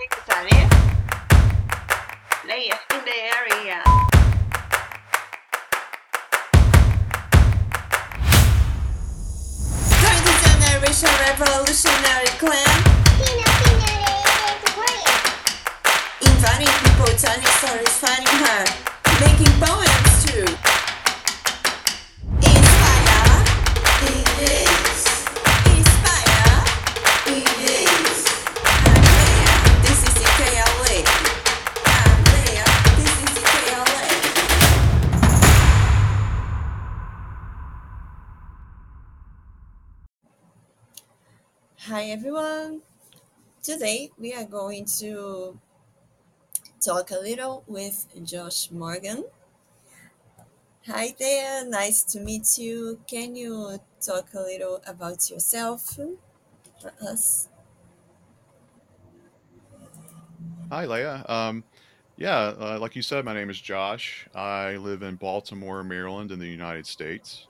Pakistani. 0.00 0.68
Läyeh 2.46 2.78
in 2.94 3.04
the 3.04 3.16
area. 3.36 3.82
Third 10.00 10.24
generation 10.44 11.12
revolutionary 11.28 12.32
clan, 12.40 12.76
inviting 16.22 16.74
people, 16.82 17.12
telling 17.18 17.52
stories, 17.60 17.96
finding 18.00 18.40
her, 18.46 18.79
Today 43.70 44.10
we 44.18 44.34
are 44.34 44.46
going 44.46 44.84
to 44.98 45.56
talk 46.80 47.12
a 47.12 47.20
little 47.20 47.62
with 47.68 48.04
Josh 48.24 48.68
Morgan. 48.72 49.22
Hi 50.88 51.14
there, 51.16 51.64
nice 51.64 52.02
to 52.02 52.18
meet 52.18 52.58
you. 52.58 52.98
Can 53.06 53.36
you 53.36 53.78
talk 54.00 54.34
a 54.34 54.40
little 54.40 54.82
about 54.88 55.30
yourself 55.30 56.00
for 56.82 56.92
us? 57.00 57.48
Hi, 60.72 60.84
Leah. 60.84 61.24
Um, 61.28 61.62
yeah, 62.16 62.52
uh, 62.58 62.78
like 62.80 62.96
you 62.96 63.02
said, 63.02 63.24
my 63.24 63.34
name 63.34 63.50
is 63.50 63.60
Josh. 63.60 64.26
I 64.34 64.78
live 64.78 65.02
in 65.02 65.14
Baltimore, 65.14 65.84
Maryland, 65.84 66.32
in 66.32 66.40
the 66.40 66.48
United 66.48 66.88
States. 66.88 67.46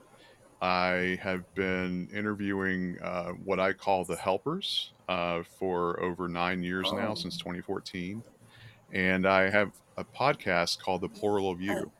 I 0.61 1.17
have 1.21 1.51
been 1.55 2.07
interviewing 2.13 2.97
uh, 3.01 3.31
what 3.31 3.59
I 3.59 3.73
call 3.73 4.05
the 4.05 4.15
helpers 4.15 4.93
uh, 5.09 5.41
for 5.57 5.99
over 5.99 6.27
nine 6.27 6.61
years 6.61 6.91
now, 6.93 7.11
Oh, 7.11 7.15
since 7.15 7.37
2014. 7.37 8.21
And 8.91 9.25
I 9.27 9.49
have 9.49 9.71
a 9.97 10.03
podcast 10.03 10.79
called 10.79 11.01
The 11.01 11.09
Plural 11.09 11.49
of 11.49 11.61
You. 11.61 11.91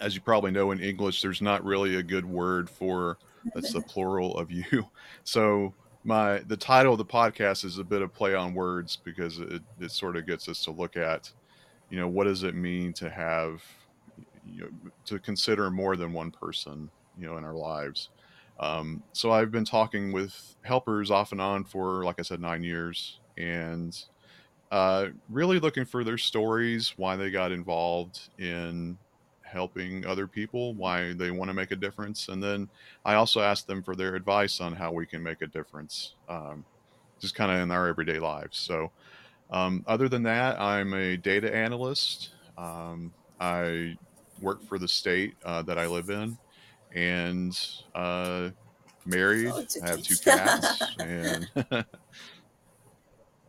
As 0.00 0.14
you 0.14 0.20
probably 0.22 0.50
know, 0.50 0.72
in 0.72 0.80
English, 0.80 1.22
there's 1.22 1.40
not 1.40 1.64
really 1.64 1.96
a 1.96 2.02
good 2.02 2.24
word 2.24 2.68
for 2.68 3.18
that's 3.54 3.72
the 3.72 3.80
plural 3.88 4.36
of 4.36 4.50
you. 4.50 4.88
So 5.22 5.72
my 6.02 6.40
the 6.40 6.56
title 6.56 6.92
of 6.92 6.98
the 6.98 7.04
podcast 7.04 7.64
is 7.64 7.78
a 7.78 7.84
bit 7.84 8.02
of 8.02 8.12
play 8.12 8.34
on 8.34 8.54
words 8.54 8.98
because 9.04 9.38
it, 9.38 9.62
it 9.80 9.90
sort 9.90 10.16
of 10.16 10.26
gets 10.26 10.48
us 10.48 10.64
to 10.64 10.70
look 10.70 10.96
at 10.96 11.30
you 11.90 11.98
know 11.98 12.08
what 12.08 12.24
does 12.24 12.42
it 12.42 12.54
mean 12.54 12.92
to 12.94 13.08
have 13.08 13.62
you 14.46 14.62
know, 14.62 14.90
to 15.06 15.18
consider 15.18 15.70
more 15.70 15.96
than 15.96 16.12
one 16.12 16.30
person 16.30 16.90
you 17.18 17.26
know 17.26 17.36
in 17.36 17.44
our 17.44 17.54
lives 17.54 18.10
um, 18.60 19.02
so 19.12 19.30
i've 19.32 19.50
been 19.50 19.64
talking 19.64 20.12
with 20.12 20.56
helpers 20.62 21.10
off 21.10 21.32
and 21.32 21.40
on 21.40 21.64
for 21.64 22.04
like 22.04 22.16
i 22.18 22.22
said 22.22 22.40
nine 22.40 22.62
years 22.62 23.18
and 23.36 24.04
uh, 24.70 25.06
really 25.28 25.60
looking 25.60 25.84
for 25.84 26.02
their 26.02 26.18
stories 26.18 26.94
why 26.96 27.14
they 27.14 27.30
got 27.30 27.52
involved 27.52 28.28
in 28.38 28.98
helping 29.42 30.04
other 30.04 30.26
people 30.26 30.74
why 30.74 31.12
they 31.12 31.30
want 31.30 31.48
to 31.48 31.54
make 31.54 31.70
a 31.70 31.76
difference 31.76 32.28
and 32.28 32.42
then 32.42 32.68
i 33.04 33.14
also 33.14 33.40
ask 33.40 33.66
them 33.66 33.82
for 33.82 33.94
their 33.94 34.14
advice 34.16 34.60
on 34.60 34.72
how 34.72 34.90
we 34.90 35.06
can 35.06 35.22
make 35.22 35.42
a 35.42 35.46
difference 35.46 36.14
um, 36.28 36.64
just 37.20 37.34
kind 37.34 37.52
of 37.52 37.60
in 37.60 37.70
our 37.70 37.86
everyday 37.86 38.18
lives 38.18 38.58
so 38.58 38.90
um, 39.50 39.84
other 39.86 40.08
than 40.08 40.22
that, 40.24 40.60
I'm 40.60 40.94
a 40.94 41.16
data 41.16 41.54
analyst. 41.54 42.30
Um, 42.56 43.12
I 43.40 43.96
work 44.40 44.64
for 44.64 44.78
the 44.78 44.88
state 44.88 45.34
uh, 45.44 45.62
that 45.62 45.78
I 45.78 45.86
live 45.86 46.10
in, 46.10 46.36
and 46.94 47.58
uh, 47.94 48.50
married. 49.04 49.52
oh, 49.52 49.64
I 49.82 49.88
have 49.88 50.02
two 50.02 50.16
cats, 50.16 50.82
and 50.98 51.48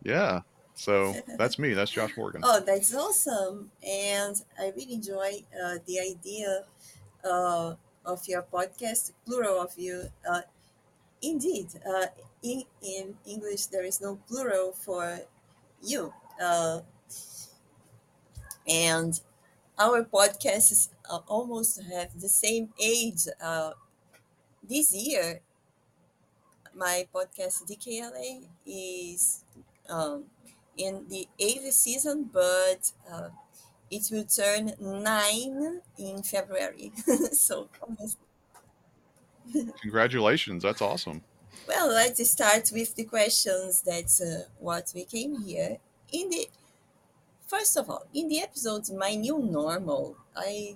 yeah. 0.03 0.41
So 0.73 1.15
that's 1.37 1.57
me. 1.57 1.73
That's 1.73 1.91
Josh 1.91 2.17
Morgan. 2.17 2.41
oh, 2.43 2.59
that's 2.59 2.93
awesome. 2.93 3.71
And 3.87 4.35
I 4.59 4.73
really 4.75 4.95
enjoy 4.95 5.43
uh, 5.63 5.75
the 5.85 5.99
idea 6.01 6.65
uh, 7.23 7.75
of 8.05 8.27
your 8.27 8.43
podcast, 8.43 9.13
plural 9.25 9.61
of 9.61 9.71
you. 9.77 10.03
Uh, 10.29 10.41
indeed, 11.21 11.67
uh, 11.87 12.07
in, 12.43 12.63
in 12.81 13.15
English, 13.25 13.67
there 13.67 13.85
is 13.85 14.01
no 14.01 14.19
plural 14.27 14.73
for 14.73 15.19
you. 15.81 16.13
Uh, 16.41 16.81
and 18.67 19.21
our 19.79 20.03
podcasts 20.03 20.89
uh, 21.09 21.19
almost 21.27 21.81
have 21.83 22.19
the 22.19 22.29
same 22.29 22.69
age. 22.79 23.27
Uh, 23.41 23.71
this 24.67 24.93
year, 24.93 25.41
my 26.75 27.07
podcast 27.13 27.63
DKLA 27.69 28.43
is 28.65 29.43
um, 29.89 30.25
in 30.77 31.05
the 31.09 31.27
eighth 31.39 31.71
season, 31.73 32.29
but 32.31 32.91
uh, 33.11 33.29
it 33.89 34.07
will 34.11 34.25
turn 34.25 34.73
nine 34.79 35.81
in 35.97 36.23
February. 36.23 36.91
so, 37.31 37.69
almost. 37.81 38.17
Congratulations. 39.81 40.63
That's 40.63 40.81
awesome. 40.81 41.21
well, 41.67 41.89
let's 41.89 42.29
start 42.29 42.71
with 42.73 42.95
the 42.95 43.05
questions. 43.05 43.81
That's 43.81 44.21
uh, 44.21 44.43
what 44.59 44.91
we 44.95 45.05
came 45.05 45.41
here. 45.41 45.77
In 46.11 46.29
the 46.29 46.47
first 47.47 47.77
of 47.77 47.89
all, 47.89 48.05
in 48.13 48.27
the 48.27 48.41
episode 48.41 48.89
"My 48.97 49.15
New 49.15 49.39
Normal," 49.39 50.17
I 50.35 50.75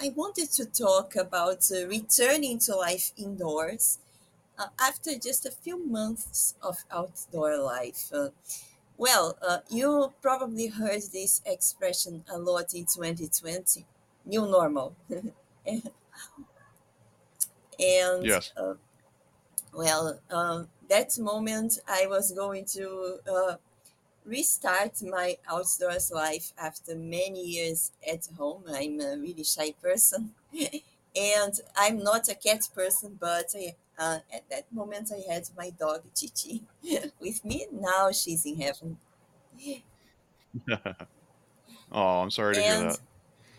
I 0.00 0.08
wanted 0.10 0.50
to 0.52 0.64
talk 0.64 1.14
about 1.14 1.70
uh, 1.70 1.86
returning 1.86 2.58
to 2.60 2.74
life 2.74 3.12
indoors 3.16 3.98
uh, 4.58 4.68
after 4.80 5.18
just 5.18 5.46
a 5.46 5.52
few 5.52 5.86
months 5.86 6.56
of 6.62 6.84
outdoor 6.90 7.58
life. 7.58 8.12
Uh, 8.12 8.30
well, 8.98 9.38
uh, 9.42 9.60
you 9.70 10.14
probably 10.22 10.68
heard 10.68 11.02
this 11.12 11.42
expression 11.46 12.24
a 12.28 12.38
lot 12.38 12.74
in 12.74 12.86
2020 12.86 13.86
new 14.26 14.46
normal. 14.46 14.96
and 17.78 18.20
Yes. 18.20 18.52
uh, 18.56 18.74
well, 19.72 20.20
um, 20.30 20.68
that 20.88 21.18
moment 21.18 21.78
I 21.86 22.06
was 22.06 22.32
going 22.32 22.64
to 22.66 23.20
uh, 23.30 23.56
restart 24.30 25.02
my 25.02 25.36
outdoors 25.48 26.10
life 26.12 26.52
after 26.56 26.94
many 26.94 27.44
years 27.44 27.90
at 28.08 28.28
home. 28.38 28.62
I'm 28.68 29.00
a 29.00 29.16
really 29.18 29.44
shy 29.44 29.72
person. 29.82 30.32
and 31.16 31.60
I'm 31.76 31.98
not 31.98 32.28
a 32.28 32.34
cat 32.34 32.68
person, 32.74 33.18
but 33.20 33.52
I, 33.54 33.74
uh, 33.98 34.18
at 34.32 34.48
that 34.48 34.72
moment 34.72 35.12
I 35.12 35.32
had 35.32 35.48
my 35.56 35.70
dog 35.70 36.02
Chichi 36.14 36.62
with 37.20 37.44
me. 37.44 37.66
Now 37.72 38.12
she's 38.12 38.46
in 38.46 38.56
heaven. 38.56 38.98
oh, 41.92 42.20
I'm 42.22 42.30
sorry 42.30 42.54
to 42.54 42.62
hear 42.62 42.72
And 42.72 42.90
that. 42.90 43.00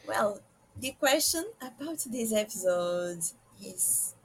well, 0.08 0.42
the 0.80 0.92
question 0.94 1.46
about 1.62 2.00
this 2.10 2.34
episode 2.34 3.24
is 3.62 4.16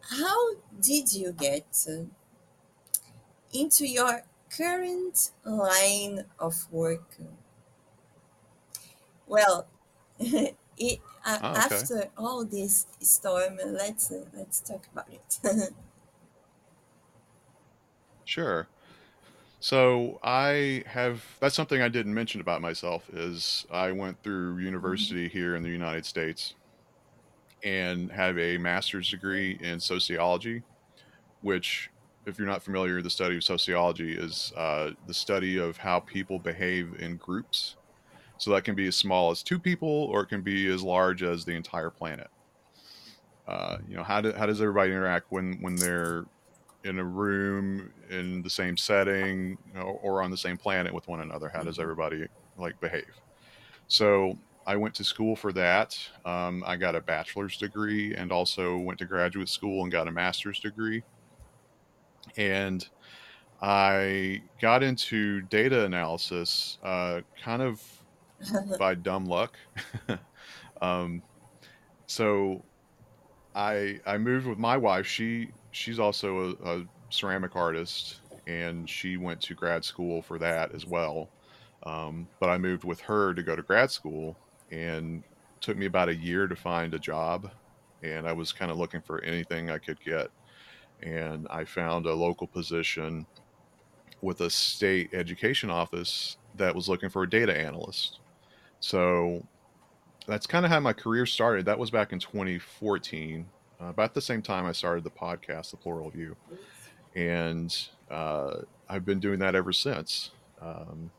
how 0.00 0.54
did 0.80 1.12
you 1.12 1.32
get 1.32 1.86
uh, 1.88 2.04
into 3.52 3.86
your 3.86 4.22
current 4.50 5.30
line 5.44 6.26
of 6.38 6.70
work? 6.72 7.16
Well, 9.26 9.66
it, 10.18 11.00
uh, 11.24 11.40
Oh, 11.40 11.58
okay. 11.58 11.86
after 11.86 12.10
all 12.16 12.44
this 12.44 12.86
storm, 13.00 13.58
let's 13.64 14.10
uh, 14.10 14.26
let's 14.32 14.60
talk 14.60 14.86
about 14.92 15.08
it. 15.12 15.40
Sure. 18.24 18.70
So 19.60 20.18
I 20.22 20.84
have 20.86 21.38
that's 21.40 21.56
something 21.56 21.82
I 21.82 21.88
didn't 21.88 22.14
mention 22.14 22.40
about 22.40 22.62
myself 22.62 23.08
is 23.10 23.66
I 23.70 23.92
went 23.92 24.22
through 24.22 24.58
Mhm. 24.82 25.06
university 25.06 25.28
here 25.28 25.56
in 25.56 25.62
the 25.64 25.70
United 25.70 26.06
States 26.06 26.56
and 27.62 28.12
have 28.12 28.38
a 28.38 28.58
master's 28.58 29.10
degree 29.10 29.52
in 29.52 29.80
sociology, 29.80 30.64
which, 31.40 31.90
if 32.26 32.38
you're 32.38 32.46
not 32.46 32.62
familiar, 32.62 33.02
the 33.02 33.10
study 33.10 33.36
of 33.36 33.44
sociology 33.44 34.16
is 34.16 34.52
uh, 34.56 34.92
the 35.04 35.14
study 35.14 35.58
of 35.58 35.78
how 35.78 36.00
people 36.00 36.38
behave 36.38 36.94
in 36.98 37.16
groups. 37.16 37.76
So 38.38 38.50
that 38.52 38.64
can 38.64 38.74
be 38.76 38.88
as 38.88 38.96
small 38.96 39.30
as 39.30 39.42
two 39.42 39.60
people, 39.60 39.88
or 39.88 40.22
it 40.22 40.28
can 40.28 40.42
be 40.42 40.68
as 40.68 40.82
large 40.82 41.22
as 41.22 41.44
the 41.44 41.54
entire 41.54 41.90
planet. 41.90 42.28
Uh, 43.46 43.78
you 43.86 43.96
know, 43.96 44.02
how 44.02 44.20
do, 44.20 44.32
how 44.32 44.46
does 44.46 44.60
everybody 44.60 44.90
interact 44.92 45.26
when 45.30 45.58
when 45.60 45.78
they're 45.78 46.24
in 46.84 46.98
a 46.98 47.04
room 47.04 47.92
in 48.10 48.42
the 48.42 48.50
same 48.50 48.76
setting 48.76 49.58
you 49.66 49.74
know, 49.74 49.82
or 50.02 50.22
on 50.22 50.30
the 50.30 50.36
same 50.38 50.58
planet 50.58 50.94
with 50.94 51.08
one 51.08 51.20
another? 51.20 51.48
How 51.50 51.64
does 51.64 51.78
Mhm. 51.78 51.80
everybody 51.80 52.26
like 52.56 52.80
behave? 52.80 53.20
So 53.88 54.40
I 54.66 54.76
went 54.76 54.94
to 54.96 55.04
school 55.04 55.36
for 55.36 55.52
that. 55.54 55.98
Um, 56.24 56.64
I 56.66 56.76
got 56.76 56.96
a 56.96 57.02
bachelor's 57.02 57.58
degree 57.58 58.14
and 58.14 58.32
also 58.32 58.78
went 58.78 58.98
to 59.00 59.06
graduate 59.06 59.48
school 59.50 59.82
and 59.82 59.92
got 59.92 60.08
a 60.08 60.12
master's 60.12 60.60
degree. 60.60 61.04
And 62.36 62.86
I 63.60 64.42
got 64.60 64.82
into 64.82 65.42
data 65.42 65.84
analysis 65.84 66.78
uh, 66.82 67.22
kind 67.42 67.62
of 67.62 67.82
by 68.78 68.94
dumb 68.94 69.26
luck. 69.26 69.56
um, 70.82 71.22
so 72.06 72.62
I 73.54 74.00
I 74.06 74.18
moved 74.18 74.46
with 74.46 74.58
my 74.58 74.76
wife. 74.76 75.06
She 75.06 75.50
she's 75.70 75.98
also 75.98 76.56
a, 76.62 76.78
a 76.78 76.84
ceramic 77.10 77.56
artist, 77.56 78.20
and 78.46 78.88
she 78.88 79.16
went 79.16 79.40
to 79.42 79.54
grad 79.54 79.84
school 79.84 80.22
for 80.22 80.38
that 80.38 80.74
as 80.74 80.86
well. 80.86 81.30
Um, 81.84 82.28
but 82.40 82.50
I 82.50 82.58
moved 82.58 82.84
with 82.84 83.00
her 83.00 83.32
to 83.32 83.42
go 83.42 83.56
to 83.56 83.62
grad 83.62 83.90
school, 83.90 84.36
and 84.70 85.22
took 85.60 85.76
me 85.76 85.86
about 85.86 86.08
a 86.08 86.14
year 86.14 86.46
to 86.46 86.56
find 86.56 86.94
a 86.94 86.98
job. 86.98 87.50
And 88.02 88.28
I 88.28 88.32
was 88.32 88.52
kind 88.52 88.70
of 88.70 88.76
looking 88.76 89.00
for 89.00 89.22
anything 89.22 89.70
I 89.70 89.78
could 89.78 89.98
get, 90.00 90.28
and 91.02 91.46
I 91.50 91.64
found 91.64 92.06
a 92.06 92.14
local 92.14 92.46
position 92.46 93.26
with 94.22 94.40
a 94.40 94.50
state 94.50 95.12
education 95.12 95.70
office 95.70 96.36
that 96.56 96.74
was 96.74 96.88
looking 96.88 97.10
for 97.10 97.22
a 97.22 97.30
data 97.30 97.56
analyst. 97.56 98.18
So 98.80 99.46
that's 100.26 100.46
kind 100.46 100.64
of 100.64 100.70
how 100.70 100.80
my 100.80 100.92
career 100.92 101.26
started. 101.26 101.66
That 101.66 101.78
was 101.78 101.90
back 101.90 102.12
in 102.12 102.18
2014, 102.18 103.46
uh, 103.80 103.84
about 103.86 104.14
the 104.14 104.20
same 104.20 104.42
time 104.42 104.66
I 104.66 104.72
started 104.72 105.04
the 105.04 105.10
podcast, 105.10 105.70
The 105.70 105.76
Plural 105.76 106.10
View. 106.10 106.36
And 107.14 107.76
uh, 108.10 108.58
I've 108.88 109.04
been 109.04 109.20
doing 109.20 109.38
that 109.40 109.54
ever 109.54 109.72
since. 109.72 110.30
Um, 110.60 111.10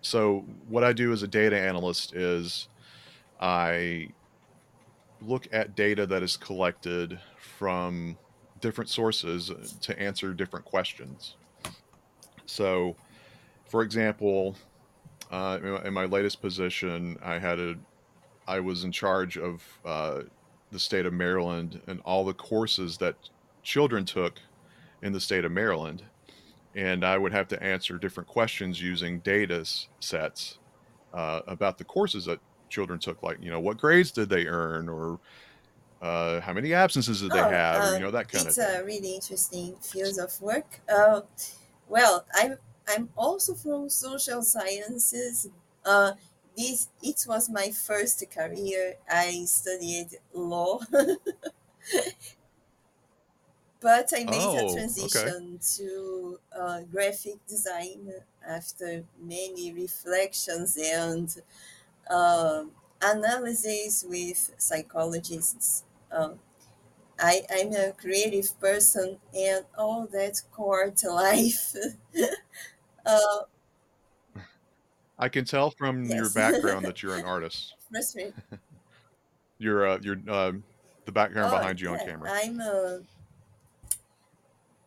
so, 0.00 0.44
what 0.68 0.82
I 0.82 0.92
do 0.92 1.12
as 1.12 1.22
a 1.22 1.28
data 1.28 1.58
analyst 1.58 2.14
is 2.14 2.68
I 3.40 4.08
look 5.20 5.48
at 5.52 5.76
data 5.76 6.06
that 6.06 6.22
is 6.22 6.36
collected 6.36 7.18
from 7.38 8.18
different 8.62 8.88
sources 8.88 9.52
to 9.82 9.98
answer 10.00 10.32
different 10.32 10.64
questions. 10.64 11.34
So, 12.46 12.96
for 13.66 13.82
example, 13.82 14.56
uh, 15.30 15.58
in 15.84 15.92
my 15.92 16.06
latest 16.06 16.40
position, 16.40 17.18
I 17.22 17.38
had 17.38 17.58
a, 17.58 17.74
I 18.46 18.60
was 18.60 18.84
in 18.84 18.92
charge 18.92 19.36
of 19.36 19.62
uh, 19.84 20.22
the 20.70 20.78
state 20.78 21.04
of 21.04 21.12
Maryland 21.12 21.80
and 21.86 22.00
all 22.04 22.24
the 22.24 22.32
courses 22.32 22.96
that 22.98 23.16
children 23.62 24.04
took 24.04 24.40
in 25.02 25.12
the 25.12 25.20
state 25.20 25.44
of 25.44 25.52
Maryland, 25.52 26.02
and 26.74 27.04
I 27.04 27.18
would 27.18 27.32
have 27.32 27.48
to 27.48 27.62
answer 27.62 27.98
different 27.98 28.28
questions 28.28 28.80
using 28.80 29.18
data 29.20 29.64
sets 30.00 30.58
uh, 31.12 31.40
about 31.46 31.78
the 31.78 31.84
courses 31.84 32.24
that 32.26 32.40
children 32.68 32.98
took, 32.98 33.22
like 33.22 33.38
you 33.42 33.50
know 33.50 33.60
what 33.60 33.76
grades 33.78 34.12
did 34.12 34.28
they 34.28 34.46
earn, 34.46 34.88
or 34.88 35.18
uh, 36.02 36.40
how 36.42 36.54
many 36.54 36.74
absences 36.74 37.22
did 37.22 37.32
they 37.32 37.44
Oh, 37.44 37.46
have, 37.46 37.84
or 37.84 37.92
you 37.92 37.98
uh, 37.98 38.02
know 38.02 38.12
that 38.12 38.28
kind 38.28 38.48
of 38.48 38.50
it's 38.50 38.58
a 38.58 38.82
really 38.84 39.14
interesting 39.14 39.76
field 39.76 40.18
of 40.18 40.40
work. 40.40 40.80
Uh, 40.88 41.22
well, 41.88 42.26
I'm 42.34 42.58
I'm 42.88 43.10
also 43.16 43.54
from 43.54 43.88
social 43.88 44.42
sciences. 44.42 45.48
Uh, 45.84 46.12
this 46.56 46.88
it 47.02 47.24
was 47.26 47.48
my 47.48 47.70
first 47.70 48.22
career. 48.30 48.96
I 49.08 49.44
studied 49.46 50.18
law, 50.34 50.80
but 53.80 54.12
I 54.16 54.24
made 54.24 54.54
a 54.54 54.64
Oh, 54.64 54.86
okay. 54.98 55.34
transition 55.34 55.58
to 55.76 56.38
uh, 56.54 56.82
graphic 56.82 57.44
design 57.46 58.12
after 58.46 59.04
many 59.18 59.72
reflections 59.72 60.76
and 60.76 61.28
um 62.10 62.72
analysis 63.02 64.04
with 64.08 64.54
psychologists. 64.58 65.84
Um, 66.12 66.40
I, 67.18 67.42
I'm 67.50 67.72
a 67.74 67.92
creative 67.92 68.58
person, 68.60 69.20
and 69.34 69.66
all 69.78 70.06
that 70.08 70.42
core 70.52 70.90
to 70.90 71.10
life. 71.10 71.74
uh, 73.06 73.42
I 75.16 75.30
can 75.30 75.46
tell 75.46 75.70
from 75.70 76.10
your 76.12 76.28
background 76.28 76.86
that 76.86 77.02
you're 77.02 77.16
an 77.16 77.24
artist. 77.24 77.76
frustrating. 77.90 78.34
Your 79.58 79.86
uh, 79.86 79.98
your 80.02 80.16
um, 80.30 80.64
the 81.06 81.12
background 81.12 81.50
Oh, 81.50 81.50
behind 81.50 81.80
you 81.80 81.90
on 81.90 82.00
camera. 82.00 82.34
I'm. 82.34 82.60
Uh, 82.60 82.98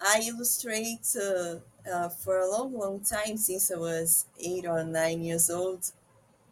I 0.01 0.21
illustrate 0.25 1.15
uh, 1.15 1.59
uh, 1.89 2.09
for 2.09 2.39
a 2.39 2.49
long, 2.49 2.73
long 2.77 2.99
time 3.01 3.37
since 3.37 3.71
I 3.71 3.77
was 3.77 4.25
eight 4.39 4.65
or 4.65 4.83
nine 4.83 5.21
years 5.23 5.49
old. 5.49 5.91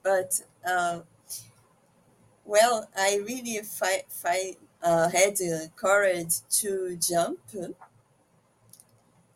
But 0.04 0.44
uh, 0.66 1.04
well, 2.46 2.90
I 2.96 3.18
really 3.18 3.62
fi- 3.64 4.06
fi- 4.10 4.58
uh, 4.84 5.10
had 5.10 5.38
the 5.38 5.70
courage 5.76 6.36
to 6.50 6.98
jump 6.98 7.40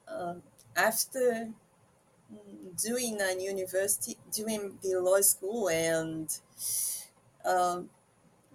uh, 0.07 0.33
after 0.75 1.49
mm, 2.31 2.83
doing 2.83 3.17
an 3.21 3.39
university, 3.39 4.17
doing 4.31 4.77
the 4.83 4.99
law 4.99 5.21
school, 5.21 5.69
and 5.69 6.37
um, 7.45 7.89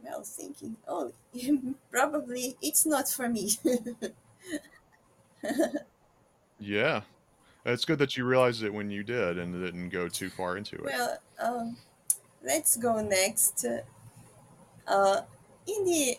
well, 0.04 0.22
thinking, 0.22 0.76
oh, 0.86 1.12
probably 1.90 2.56
it's 2.60 2.84
not 2.84 3.08
for 3.08 3.28
me. 3.28 3.52
Yeah, 6.62 7.00
it's 7.66 7.84
good 7.84 7.98
that 7.98 8.16
you 8.16 8.24
realized 8.24 8.62
it 8.62 8.72
when 8.72 8.88
you 8.88 9.02
did 9.02 9.36
and 9.36 9.52
didn't 9.52 9.88
go 9.88 10.08
too 10.08 10.30
far 10.30 10.56
into 10.56 10.76
it. 10.76 10.84
well, 10.84 11.18
um, 11.40 11.76
let's 12.44 12.76
go 12.76 13.02
next. 13.02 13.66
Uh, 14.86 15.22
in 15.66 15.84
the 15.84 16.16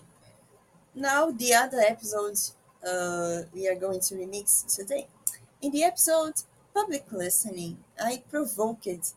now 0.95 1.31
the 1.31 1.54
other 1.54 1.80
episodes 1.80 2.56
uh, 2.88 3.42
we 3.54 3.68
are 3.68 3.75
going 3.75 4.00
to 4.00 4.16
remix 4.16 4.75
today. 4.75 5.07
In 5.62 5.72
the 5.72 5.84
episode 5.84 6.34
public 6.74 7.06
listening, 7.12 7.78
I 8.00 8.24
provoked 8.30 9.13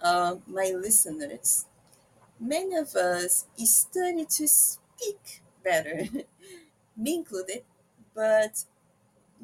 uh, 0.00 0.36
my 0.46 0.72
listeners. 0.76 1.66
Many 2.38 2.76
of 2.76 2.94
us 2.94 3.46
study 3.56 4.24
to 4.24 4.48
speak 4.48 5.42
better, 5.62 6.04
me 6.96 7.16
included, 7.16 7.62
but 8.14 8.64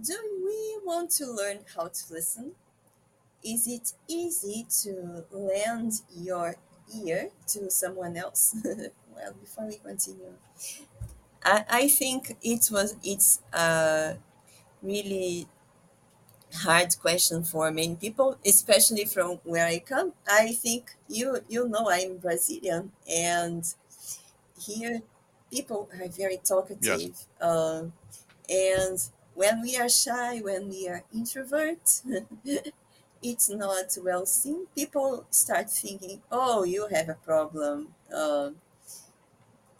do 0.02 0.14
we 0.44 0.78
want 0.86 1.10
to 1.12 1.26
learn 1.26 1.58
how 1.76 1.88
to 1.88 2.02
listen? 2.10 2.52
Is 3.42 3.66
it 3.66 3.92
easy 4.06 4.66
to 4.82 5.24
lend 5.30 6.02
your 6.14 6.56
ear 6.94 7.30
to 7.48 7.70
someone 7.70 8.16
else? 8.16 8.54
well, 8.64 9.32
before 9.40 9.66
we 9.66 9.76
continue, 9.76 10.34
I, 11.44 11.64
I 11.68 11.88
think 11.88 12.36
it 12.42 12.68
was 12.70 12.96
it's 13.02 13.40
a 13.52 14.18
really 14.82 15.48
hard 16.52 16.98
question 17.00 17.44
for 17.44 17.70
many 17.70 17.96
people, 17.96 18.38
especially 18.44 19.04
from 19.04 19.36
where 19.44 19.66
I 19.66 19.78
come. 19.78 20.14
I 20.28 20.52
think 20.52 20.96
you 21.08 21.38
you 21.48 21.68
know 21.68 21.88
I'm 21.90 22.18
Brazilian, 22.18 22.92
and 23.08 23.64
here 24.58 25.02
people 25.52 25.88
are 25.94 26.08
very 26.08 26.38
Yes. 26.80 27.10
talkative. 27.18 27.26
Uh, 27.40 27.86
and 28.50 28.98
when 29.34 29.62
we 29.62 29.76
are 29.76 29.88
shy, 29.88 30.40
when 30.40 30.68
we 30.70 30.88
are 30.88 31.04
introvert, 31.14 32.02
it's 33.22 33.50
not 33.50 33.96
well 34.02 34.26
seen. 34.26 34.66
People 34.74 35.26
start 35.30 35.70
thinking, 35.70 36.22
"Oh, 36.30 36.64
you 36.64 36.88
have 36.88 37.08
a 37.08 37.14
problem. 37.14 37.94
Uh, 38.12 38.52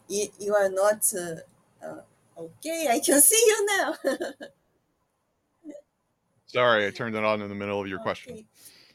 you, 0.07 0.27
you 0.39 0.53
are 0.55 0.69
not 0.69 1.11
uh, 1.13 1.35
uh, 1.83 2.01
okay. 2.37 2.87
I 2.89 2.99
can 2.99 3.21
see 3.21 3.43
you 3.45 3.65
now." 3.77 3.95
Sorry, 6.47 6.85
I 6.85 6.91
turned 6.91 7.15
it 7.15 7.23
on 7.23 7.41
in 7.41 7.47
the 7.49 7.55
middle 7.55 7.79
of 7.79 7.87
your 7.87 7.99
question. 7.99 8.45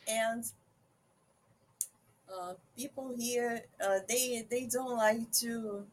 and 0.08 0.44
uh, 2.28 2.54
people 2.76 3.14
here 3.16 3.62
uh, 3.82 3.98
they 4.08 4.44
they 4.50 4.66
don't 4.66 4.96
like 4.96 5.30
to 5.32 5.86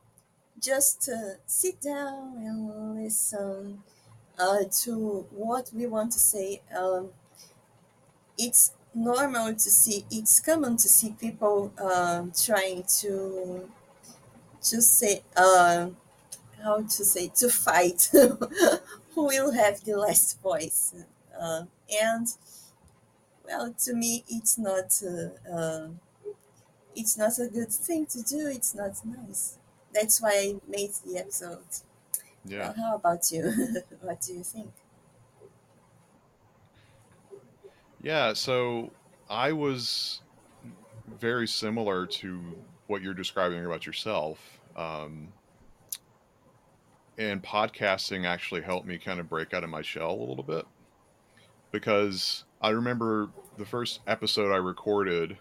just 0.60 1.10
uh, 1.10 1.36
sit 1.46 1.82
down 1.82 2.38
and 2.38 2.96
listen 2.96 3.82
uh, 4.40 4.64
to 4.84 5.26
what 5.32 5.70
we 5.74 5.86
want 5.86 6.12
to 6.12 6.20
say. 6.20 6.62
Um, 6.78 7.10
it's 8.38 8.74
normal 8.94 9.54
to 9.54 9.70
see. 9.70 10.06
It's 10.12 10.40
common 10.40 10.78
to 10.78 10.88
see 10.88 11.16
people 11.20 11.74
um, 11.78 12.32
trying 12.32 12.84
to 13.00 13.70
to 14.64 14.82
say 14.82 15.24
uh, 15.36 15.88
how 16.64 16.82
to 16.82 17.06
say 17.06 17.30
to 17.36 17.50
fight 17.50 18.10
who 18.12 19.26
will 19.28 19.52
have 19.52 19.84
the 19.84 19.96
last 19.96 20.42
voice. 20.42 20.94
Uh, 21.40 21.64
and 22.02 22.28
well, 23.46 23.74
to 23.86 23.94
me, 23.94 24.24
it's 24.30 24.58
not. 24.58 25.02
Uh, 25.04 25.52
uh, 25.52 25.88
it's 26.96 27.18
not 27.18 27.40
a 27.40 27.48
good 27.48 27.72
thing 27.72 28.06
to 28.06 28.22
do. 28.22 28.48
It's 28.48 28.76
not 28.76 28.94
nice. 29.06 29.58
That's 29.94 30.22
why 30.22 30.32
I 30.32 30.56
made 30.68 30.92
the 31.06 31.18
episode. 31.18 31.66
Yeah. 32.46 32.60
Well, 32.60 32.74
how 32.78 32.96
about 32.96 33.32
you? 33.32 33.52
what 34.02 34.22
do 34.22 34.34
you 34.34 34.44
think? 34.44 34.72
Yeah, 38.02 38.34
so 38.34 38.92
I 39.30 39.54
was 39.54 40.22
very 41.20 41.48
similar 41.48 42.06
to 42.06 42.42
what 42.88 43.02
you're 43.02 43.14
describing 43.14 43.66
about 43.66 43.86
yourself. 43.86 44.40
Um, 44.76 45.30
and 47.18 47.44
podcasting 47.44 48.26
actually 48.26 48.62
helped 48.62 48.88
me 48.88 48.98
kind 48.98 49.20
of 49.20 49.30
break 49.30 49.54
out 49.54 49.64
of 49.64 49.70
my 49.70 49.82
shell 49.82 50.12
a 50.12 50.24
little 50.28 50.44
bit. 50.44 50.66
because 51.72 52.46
I 52.62 52.70
remember 52.70 53.32
the 53.58 53.66
first 53.66 54.02
episode 54.08 54.52
I 54.54 54.58
recorded 54.58 55.38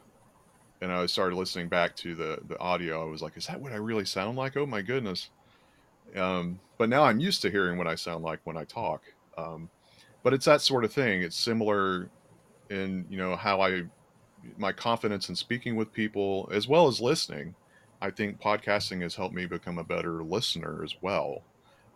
and 0.81 0.93
I 0.93 1.07
started 1.07 1.37
listening 1.37 1.69
back 1.69 1.97
to 1.97 2.15
the 2.15 2.41
the 2.49 2.59
audio. 2.61 3.03
I 3.03 3.11
was 3.11 3.23
like, 3.23 3.37
"Is 3.37 3.47
that 3.47 3.61
what 3.61 3.73
I 3.73 3.77
really 3.77 4.05
sound 4.05 4.37
like?" 4.39 4.57
Oh 4.57 4.67
my 4.67 4.83
goodness! 4.83 5.31
Um, 6.17 6.61
but 6.79 6.89
now 6.89 7.05
I'm 7.05 7.21
used 7.21 7.43
to 7.43 7.51
hearing 7.51 7.79
what 7.79 7.87
I 7.89 7.95
sound 7.97 8.25
like 8.25 8.41
when 8.45 8.57
I 8.57 8.65
talk. 8.65 9.03
Um, 9.39 9.71
but 10.23 10.35
it's 10.35 10.47
that 10.47 10.63
sort 10.63 10.85
of 10.85 10.93
thing. 10.93 11.23
It's 11.23 11.37
similar 11.39 12.11
in 12.71 13.07
you 13.11 13.19
know 13.19 13.37
how 13.37 13.61
I 13.63 13.85
my 14.57 14.73
confidence 14.73 15.29
in 15.29 15.37
speaking 15.37 15.77
with 15.77 15.93
people 15.93 16.49
as 16.53 16.69
well 16.69 16.89
as 16.89 17.01
listening. 17.01 17.57
I 18.03 18.11
think 18.11 18.41
podcasting 18.41 19.03
has 19.03 19.15
helped 19.17 19.35
me 19.35 19.47
become 19.47 19.79
a 19.79 19.85
better 19.85 20.23
listener 20.25 20.83
as 20.85 20.95
well, 21.03 21.45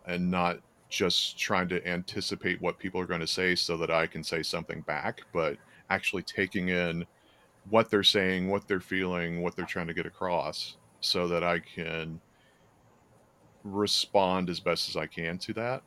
and 0.07 0.31
not 0.31 0.59
just 0.89 1.37
trying 1.37 1.67
to 1.69 1.85
anticipate 1.87 2.61
what 2.61 2.79
people 2.79 2.99
are 2.99 3.05
going 3.05 3.19
to 3.19 3.27
say 3.27 3.55
so 3.55 3.77
that 3.77 3.91
I 3.91 4.07
can 4.07 4.23
say 4.23 4.41
something 4.41 4.81
back, 4.81 5.21
but 5.33 5.57
actually 5.89 6.23
taking 6.23 6.69
in 6.69 7.05
what 7.69 7.89
they're 7.89 8.03
saying, 8.03 8.49
what 8.49 8.67
they're 8.67 8.79
feeling, 8.79 9.41
what 9.41 9.55
they're 9.55 9.65
trying 9.65 9.87
to 9.87 9.93
get 9.93 10.05
across, 10.05 10.77
so 11.01 11.27
that 11.27 11.43
I 11.43 11.59
can 11.59 12.21
respond 13.63 14.49
as 14.49 14.59
best 14.59 14.89
as 14.89 14.95
I 14.95 15.07
can 15.07 15.37
to 15.39 15.53
that. 15.53 15.83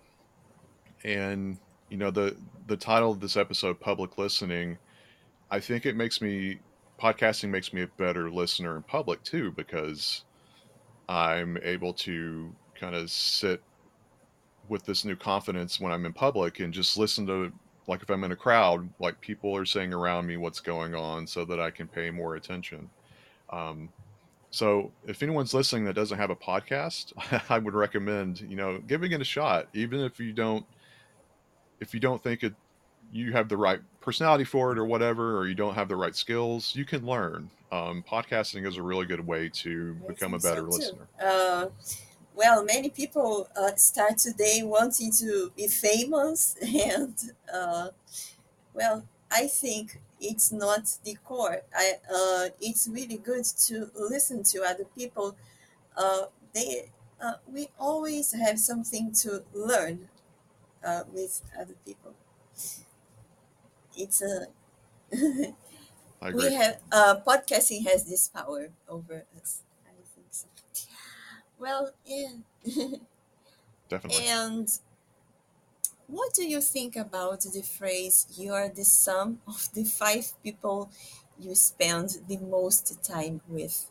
And 1.04 1.58
you 1.88 1.96
know 1.96 2.10
the 2.10 2.36
the 2.66 2.76
title 2.76 3.10
of 3.10 3.20
this 3.20 3.36
episode, 3.36 3.80
public 3.80 4.18
listening, 4.18 4.78
I 5.50 5.60
think 5.60 5.86
it 5.86 5.96
makes 5.96 6.20
me 6.20 6.60
podcasting 7.00 7.48
makes 7.48 7.72
me 7.72 7.82
a 7.82 7.86
better 7.86 8.30
listener 8.30 8.76
in 8.76 8.82
public 8.82 9.22
too 9.24 9.50
because 9.52 10.24
I'm 11.08 11.56
able 11.62 11.94
to 11.94 12.54
kind 12.74 12.94
of 12.94 13.10
sit 13.10 13.62
with 14.70 14.84
this 14.86 15.04
new 15.04 15.16
confidence 15.16 15.80
when 15.80 15.92
I'm 15.92 16.06
in 16.06 16.12
public 16.12 16.60
and 16.60 16.72
just 16.72 16.96
listen 16.96 17.26
to 17.26 17.52
like 17.86 18.02
if 18.02 18.08
I'm 18.08 18.22
in 18.22 18.32
a 18.32 18.36
crowd, 18.36 18.88
like 19.00 19.20
people 19.20 19.54
are 19.56 19.66
saying 19.66 19.92
around 19.92 20.26
me 20.26 20.36
what's 20.36 20.60
going 20.60 20.94
on 20.94 21.26
so 21.26 21.44
that 21.44 21.60
I 21.60 21.70
can 21.70 21.88
pay 21.88 22.10
more 22.10 22.36
attention. 22.36 22.88
Um, 23.50 23.88
so 24.50 24.92
if 25.06 25.22
anyone's 25.22 25.52
listening 25.52 25.84
that 25.86 25.94
doesn't 25.94 26.16
have 26.16 26.30
a 26.30 26.36
podcast, 26.36 27.12
I 27.50 27.58
would 27.58 27.74
recommend, 27.74 28.40
you 28.42 28.56
know, 28.56 28.78
giving 28.86 29.10
it 29.12 29.20
a 29.20 29.24
shot, 29.24 29.68
even 29.74 30.00
if 30.00 30.20
you 30.20 30.32
don't, 30.32 30.64
if 31.80 31.92
you 31.92 31.98
don't 31.98 32.22
think 32.22 32.44
it, 32.44 32.54
you 33.12 33.32
have 33.32 33.48
the 33.48 33.56
right 33.56 33.80
personality 34.00 34.44
for 34.44 34.70
it 34.70 34.78
or 34.78 34.84
whatever, 34.84 35.36
or 35.36 35.48
you 35.48 35.54
don't 35.56 35.74
have 35.74 35.88
the 35.88 35.96
right 35.96 36.14
skills, 36.14 36.76
you 36.76 36.84
can 36.84 37.04
learn. 37.04 37.50
Um, 37.72 38.04
podcasting 38.08 38.66
is 38.66 38.76
a 38.76 38.82
really 38.82 39.06
good 39.06 39.24
way 39.24 39.48
to 39.48 39.94
become 40.06 40.34
a 40.34 40.38
better 40.38 40.62
listener. 40.62 41.08
Uh, 41.20 41.66
well, 42.34 42.64
many 42.64 42.90
people 42.90 43.48
uh, 43.56 43.74
start 43.76 44.18
today 44.18 44.62
wanting 44.62 45.12
to 45.12 45.52
be 45.56 45.66
famous, 45.66 46.56
and 46.62 47.14
uh, 47.52 47.88
well, 48.74 49.04
I 49.30 49.46
think 49.46 50.00
it's 50.20 50.52
not 50.52 50.98
the 51.04 51.16
core. 51.24 51.62
I 51.74 51.94
uh, 52.12 52.48
it's 52.60 52.88
really 52.88 53.16
good 53.16 53.44
to 53.44 53.90
listen 53.94 54.42
to 54.44 54.62
other 54.62 54.84
people. 54.96 55.36
Uh, 55.96 56.26
they 56.54 56.90
uh, 57.20 57.34
we 57.46 57.68
always 57.78 58.32
have 58.32 58.58
something 58.58 59.12
to 59.12 59.44
learn 59.52 60.08
uh, 60.84 61.04
with 61.12 61.42
other 61.58 61.74
people. 61.84 62.14
It's 63.96 64.22
a 64.22 64.46
we 66.32 66.52
have 66.54 66.78
uh, 66.92 67.16
podcasting 67.26 67.86
has 67.86 68.04
this 68.04 68.28
power 68.28 68.68
over 68.88 69.24
us. 69.40 69.62
I 71.60 71.68
think 71.68 71.92
so. 72.00 72.00
Well, 72.06 72.38
yeah. 72.64 72.98
Definitely. 73.88 74.26
And 74.26 74.68
what 76.06 76.34
do 76.34 76.46
you 76.48 76.60
think 76.60 76.96
about 76.96 77.42
the 77.42 77.62
phrase 77.62 78.26
"you 78.36 78.52
are 78.52 78.68
the 78.68 78.84
sum 78.84 79.40
of 79.46 79.68
the 79.74 79.84
five 79.84 80.32
people 80.42 80.90
you 81.38 81.54
spend 81.54 82.18
the 82.28 82.38
most 82.38 83.02
time 83.04 83.40
with"? 83.48 83.90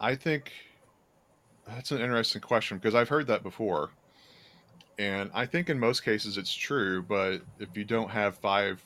I 0.00 0.14
think 0.14 0.52
that's 1.66 1.90
an 1.92 2.00
interesting 2.00 2.40
question 2.40 2.78
because 2.78 2.94
I've 2.94 3.08
heard 3.08 3.26
that 3.26 3.42
before. 3.42 3.90
And 4.98 5.30
I 5.32 5.46
think 5.46 5.70
in 5.70 5.78
most 5.78 6.04
cases 6.04 6.36
it's 6.36 6.52
true, 6.52 7.02
but 7.02 7.42
if 7.58 7.76
you 7.76 7.84
don't 7.84 8.10
have 8.10 8.36
five 8.36 8.82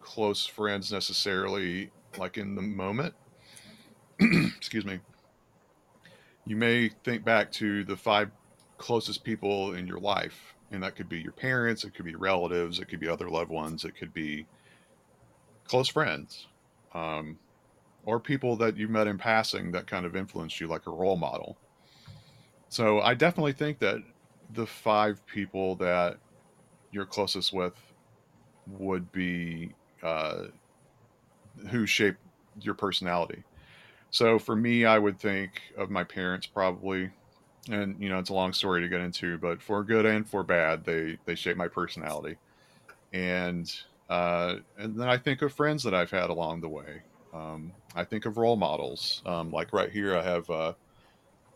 close 0.00 0.46
friends 0.46 0.92
necessarily, 0.92 1.90
like 2.18 2.38
in 2.38 2.54
the 2.54 2.62
moment, 2.62 3.14
excuse 4.20 4.84
me, 4.84 5.00
you 6.46 6.56
may 6.56 6.90
think 7.04 7.24
back 7.24 7.50
to 7.52 7.84
the 7.84 7.96
five 7.96 8.30
closest 8.78 9.24
people 9.24 9.74
in 9.74 9.86
your 9.86 9.98
life. 9.98 10.54
And 10.70 10.82
that 10.82 10.96
could 10.96 11.08
be 11.08 11.20
your 11.20 11.32
parents, 11.32 11.84
it 11.84 11.94
could 11.94 12.04
be 12.04 12.14
relatives, 12.14 12.80
it 12.80 12.88
could 12.88 13.00
be 13.00 13.08
other 13.08 13.30
loved 13.30 13.50
ones, 13.50 13.84
it 13.84 13.96
could 13.96 14.12
be 14.12 14.46
close 15.64 15.88
friends, 15.88 16.48
um, 16.94 17.38
or 18.04 18.18
people 18.18 18.56
that 18.56 18.76
you 18.76 18.88
met 18.88 19.06
in 19.06 19.16
passing 19.16 19.70
that 19.72 19.86
kind 19.86 20.04
of 20.04 20.16
influenced 20.16 20.60
you, 20.60 20.66
like 20.66 20.86
a 20.86 20.90
role 20.90 21.16
model. 21.16 21.56
So 22.68 23.00
I 23.00 23.14
definitely 23.14 23.52
think 23.52 23.78
that 23.80 23.98
the 24.52 24.66
five 24.66 25.24
people 25.26 25.76
that 25.76 26.18
you're 26.90 27.06
closest 27.06 27.52
with 27.52 27.74
would 28.66 29.12
be 29.12 29.74
uh, 30.02 30.46
who 31.70 31.86
shape 31.86 32.16
your 32.60 32.74
personality. 32.74 33.42
So 34.10 34.38
for 34.38 34.54
me, 34.54 34.84
I 34.84 34.98
would 34.98 35.18
think 35.18 35.60
of 35.76 35.90
my 35.90 36.04
parents 36.04 36.46
probably, 36.46 37.10
and 37.68 37.96
you 38.00 38.08
know 38.08 38.18
it's 38.18 38.30
a 38.30 38.34
long 38.34 38.52
story 38.52 38.80
to 38.82 38.88
get 38.88 39.00
into, 39.00 39.38
but 39.38 39.60
for 39.60 39.82
good 39.82 40.06
and 40.06 40.28
for 40.28 40.44
bad, 40.44 40.84
they 40.84 41.18
they 41.24 41.34
shape 41.34 41.56
my 41.56 41.68
personality, 41.68 42.36
and 43.12 43.74
uh, 44.08 44.56
and 44.78 44.96
then 44.96 45.08
I 45.08 45.18
think 45.18 45.42
of 45.42 45.52
friends 45.52 45.82
that 45.82 45.94
I've 45.94 46.10
had 46.10 46.30
along 46.30 46.60
the 46.60 46.68
way. 46.68 47.02
Um, 47.32 47.72
I 47.96 48.04
think 48.04 48.26
of 48.26 48.36
role 48.36 48.54
models, 48.56 49.20
um, 49.26 49.50
like 49.50 49.72
right 49.72 49.90
here 49.90 50.16
I 50.16 50.22
have 50.22 50.48
uh, 50.48 50.72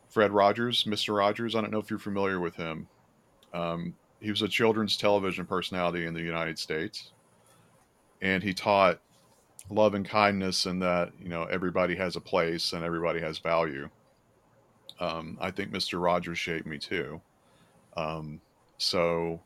Fred 0.09 0.33
Rogers, 0.33 0.85
Mister 0.87 1.13
Rogers. 1.13 1.55
I 1.55 1.61
don't 1.61 1.71
know 1.71 1.79
if 1.79 1.91
you're 1.91 2.01
familiar 2.01 2.41
with 2.41 2.57
him. 2.57 2.89
Um, 3.55 3.95
he 4.21 4.31
was 4.31 4.43
a 4.43 4.49
children's 4.49 4.97
television 4.97 5.47
personality 5.47 6.07
in 6.07 6.15
the 6.15 6.21
United 6.21 6.59
States, 6.59 7.13
and 8.21 8.43
he 8.43 8.53
taught 8.53 8.99
love 9.71 9.95
and 9.95 10.09
kindness 10.09 10.67
and 10.67 10.83
that 10.83 11.13
you 11.21 11.29
know 11.29 11.45
everybody 11.45 11.97
has 11.97 12.17
a 12.17 12.21
place 12.21 12.73
and 12.73 12.85
everybody 12.85 13.21
has 13.21 13.39
value. 13.39 13.89
Um, 15.01 15.39
i 15.41 15.51
think 15.51 15.73
mr 15.73 16.03
rogers 16.03 16.39
shaped 16.39 16.67
me 16.67 16.79
too. 16.79 17.21
Um, 17.97 18.41
so 18.79 19.41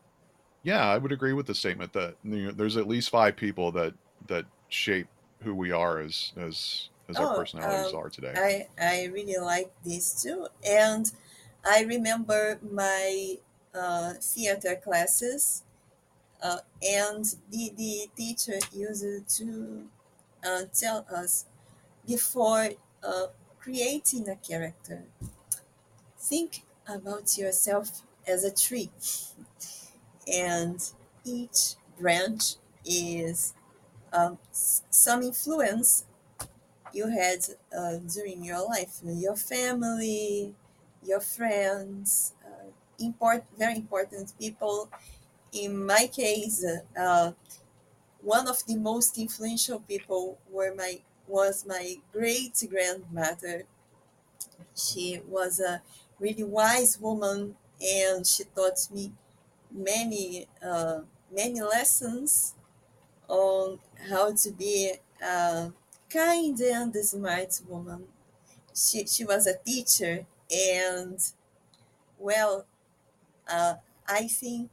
yeah 0.63 0.89
i 0.89 0.99
would 0.99 1.13
agree 1.13 1.33
with 1.33 1.47
the 1.47 1.55
statement 1.55 1.93
that 1.95 2.17
you 2.25 2.47
know, 2.47 2.53
there's 2.53 2.77
at 2.77 2.89
least 2.89 3.11
five 3.11 3.37
people 3.37 3.73
that 3.73 3.95
that 4.29 4.47
shape 4.69 5.09
who 5.43 5.55
we 5.55 5.73
are 5.73 5.99
as 6.01 6.33
as 6.37 6.89
as 7.09 7.17
our 7.19 7.33
Oh, 7.33 7.37
personalities 7.37 7.93
um, 7.93 8.01
are 8.01 8.09
today. 8.09 8.33
I 8.37 8.67
I 8.81 9.05
really 9.07 9.37
like 9.39 9.73
this 9.85 10.23
too, 10.23 10.47
and 10.67 11.11
I 11.65 11.83
remember 11.83 12.59
my 12.63 13.37
uh, 13.75 14.15
theater 14.21 14.77
classes, 14.77 15.63
uh, 16.43 16.59
and 16.83 17.25
the 17.51 17.73
the 17.77 18.09
teacher 18.17 18.59
used 18.73 19.29
to 19.39 19.85
uh, 20.45 20.63
tell 20.75 21.07
us 21.15 21.47
before 22.07 22.71
uh, 23.03 23.27
creating 23.61 24.29
a 24.29 24.37
character, 24.37 25.05
think 26.19 26.63
about 26.87 27.37
yourself 27.39 28.03
as 28.27 28.45
a 28.45 28.51
tree, 28.55 28.91
and 30.27 30.93
each 31.25 31.75
branch 31.99 32.57
is 32.85 33.55
um, 34.13 34.39
some 34.53 35.23
influence 35.23 36.07
you 36.93 37.09
had 37.09 37.41
uh, 37.77 37.97
during 38.15 38.45
your 38.45 38.67
life, 38.67 39.01
your 39.05 39.37
family, 39.37 40.55
your 41.05 41.21
friends, 41.21 42.35
uh, 42.47 42.67
import, 42.99 43.45
very 43.59 43.77
important 43.77 44.33
people. 44.39 44.91
In 45.53 45.87
my 45.87 46.09
case, 46.13 46.65
uh, 46.99 47.33
one 48.23 48.49
of 48.49 48.65
the 48.67 48.77
most 48.77 49.19
influential 49.19 49.81
people 49.81 50.39
were 50.51 50.75
my 50.75 51.01
was 51.27 51.67
my 51.67 51.97
great 52.13 52.63
grandmother. 52.69 53.65
She 54.75 55.21
was 55.29 55.61
a 55.61 55.83
really 56.19 56.45
wise 56.45 56.99
woman, 57.01 57.57
and 57.81 58.27
she 58.27 58.45
taught 58.45 58.89
me 58.91 59.13
many 59.71 60.49
uh, 60.63 61.01
many 61.31 61.61
lessons 61.63 62.55
on 63.29 63.81
how 64.11 64.35
to 64.35 64.51
be 64.53 64.95
a 65.23 65.73
kind 66.11 66.61
and 66.61 66.95
smart 66.97 67.61
woman. 67.69 68.09
She, 68.75 69.07
she 69.07 69.25
was 69.25 69.47
a 69.47 69.59
teacher, 69.59 70.27
and 70.51 71.21
well, 72.19 72.67
uh, 73.49 73.77
I 74.09 74.29
think 74.29 74.71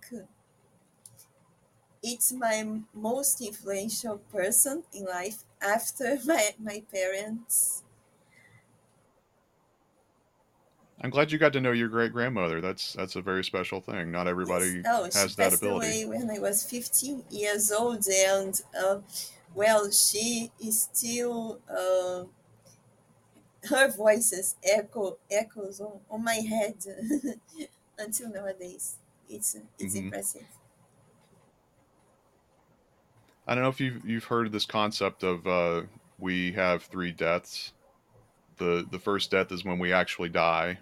it's 2.03 2.31
my 2.31 2.81
most 2.93 3.41
influential 3.41 4.17
person 4.31 4.83
in 4.93 5.05
life 5.05 5.43
after 5.61 6.17
my, 6.25 6.53
my 6.59 6.83
parents. 6.91 7.83
I'm 11.01 11.09
glad 11.09 11.31
you 11.31 11.37
got 11.37 11.51
to 11.53 11.61
know 11.61 11.71
your 11.71 11.87
great 11.89 12.11
grandmother. 12.13 12.61
That's 12.61 12.93
that's 12.93 13.15
a 13.15 13.21
very 13.21 13.43
special 13.43 13.81
thing. 13.81 14.11
Not 14.11 14.27
Yes. 14.43 14.75
everybody 14.75 14.85
Oh, 14.85 15.09
she 15.09 15.29
has 15.29 15.35
that 15.35 15.53
ability. 15.53 15.99
away 16.01 16.05
when 16.05 16.29
I 16.29 16.39
was 16.39 16.63
15 16.63 17.23
years 17.29 17.71
old, 17.71 18.05
and 18.07 18.59
uh, 18.77 18.99
well, 19.53 19.91
she 19.91 20.51
is 20.59 20.83
still. 20.83 21.61
Uh, 21.69 22.25
her 23.69 23.89
voices 23.91 24.55
echo 24.63 25.17
echoes 25.29 25.81
on, 25.81 25.99
on 26.09 26.23
my 26.23 26.35
head 26.35 26.75
until 27.97 28.29
nowadays. 28.29 28.97
It's 29.29 29.57
it's 29.77 29.95
hmm 29.95 30.09
impressive. 30.09 30.47
I 33.49 33.55
don't 33.55 33.63
know 33.63 33.69
if 33.71 33.81
you've 33.81 34.05
you've 34.07 34.25
heard 34.25 34.51
this 34.51 34.67
concept 34.67 35.23
of 35.23 35.47
uh, 35.47 35.81
we 36.19 36.51
have 36.51 36.83
three 36.83 37.11
deaths. 37.11 37.73
the 38.57 38.85
The 38.91 38.99
first 38.99 39.31
death 39.31 39.51
is 39.51 39.65
when 39.65 39.79
we 39.79 39.91
actually 39.91 40.29
die, 40.29 40.77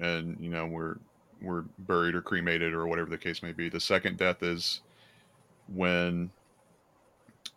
and 0.00 0.36
you 0.40 0.50
know 0.50 0.66
we're 0.66 0.96
we're 1.40 1.62
buried 1.78 2.16
or 2.16 2.20
cremated 2.20 2.74
or 2.74 2.88
whatever 2.88 3.08
the 3.08 3.16
case 3.16 3.44
may 3.44 3.52
be. 3.52 3.68
The 3.68 3.78
second 3.78 4.16
death 4.18 4.42
is 4.42 4.80
when 5.72 6.30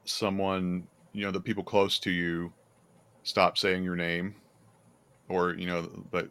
someone 0.06 0.88
you 1.14 1.26
know 1.26 1.32
the 1.32 1.42
people 1.42 1.64
close 1.64 1.98
to 2.02 2.12
you 2.12 2.54
stop 3.24 3.58
saying 3.58 3.84
your 3.84 3.96
name, 3.96 4.36
or 5.30 5.56
you 5.56 5.66
know, 5.66 5.90
but 6.12 6.30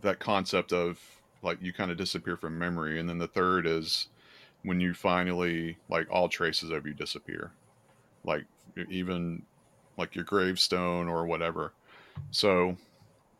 that 0.00 0.20
concept 0.20 0.72
of 0.72 0.98
like 1.42 1.58
you 1.60 1.74
kind 1.74 1.90
of 1.90 1.98
disappear 1.98 2.38
from 2.38 2.58
memory, 2.58 2.98
and 2.98 3.06
then 3.06 3.18
the 3.18 3.28
third 3.28 3.66
is 3.66 4.08
when 4.64 4.80
you 4.80 4.94
finally 4.94 5.76
like 5.88 6.08
all 6.10 6.28
traces 6.28 6.70
of 6.70 6.86
you 6.86 6.94
disappear, 6.94 7.52
like 8.24 8.46
even 8.90 9.42
like 9.96 10.14
your 10.16 10.24
gravestone 10.24 11.08
or 11.08 11.26
whatever. 11.26 11.72
So 12.30 12.76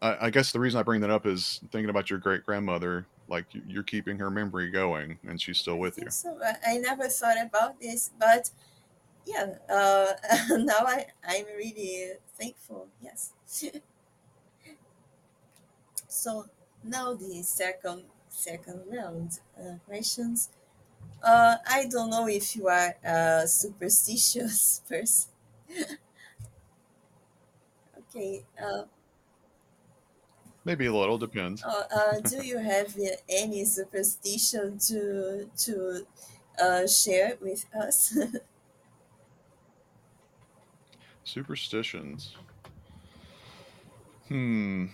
I, 0.02 0.26
I 0.26 0.31
guess 0.31 0.52
the 0.52 0.61
reason 0.61 0.78
I 0.78 0.83
bring 0.85 1.00
that 1.00 1.11
up 1.11 1.26
is 1.26 1.61
thinking 1.73 1.90
about 1.90 2.11
your 2.11 2.19
great 2.21 2.45
grandmother. 2.45 3.07
Like 3.28 3.47
you- 3.54 3.62
you're 3.66 3.83
keeping 3.83 4.19
her 4.19 4.31
memory 4.31 4.71
going, 4.71 5.19
and 5.26 5.40
she's 5.40 5.59
still 5.59 5.78
with 5.78 5.99
you. 5.99 6.11
so. 6.11 6.38
I, 6.45 6.75
I 6.75 6.78
never 6.78 7.09
thought 7.09 7.37
about 7.43 7.81
this, 7.81 8.11
but 8.19 8.50
yeah, 9.26 9.54
uh, 9.71 10.12
now 10.59 10.81
I, 10.87 11.07
I'm 11.26 11.47
really 11.57 12.12
thankful. 12.38 12.88
Yes. 13.02 13.33
So 16.09 16.47
now 16.83 17.14
the 17.14 17.43
second 17.43 18.04
second 18.28 18.83
round 18.90 19.40
uh, 19.59 19.76
questions. 19.87 20.50
Uh, 21.25 21.57
I 21.66 21.87
don't 21.87 22.11
know 22.11 22.28
if 22.28 22.54
you 22.57 22.69
are 22.69 22.97
a 23.02 23.49
superstitious 23.49 24.83
person. 24.88 25.31
Okay. 27.99 28.45
Uh, 28.61 28.85
Maybe 30.64 30.85
a 30.87 30.93
little 30.95 31.16
depends. 31.19 31.64
uh, 31.64 31.85
uh, 31.95 32.21
do 32.21 32.43
you 32.43 32.59
have 32.59 32.97
any 33.28 33.64
superstition 33.64 34.78
to 34.78 35.50
to 35.57 36.07
uh, 36.61 36.87
share 36.87 37.37
with 37.40 37.66
us? 37.75 38.16
Superstitions. 41.25 42.38
Hmm. 44.28 44.87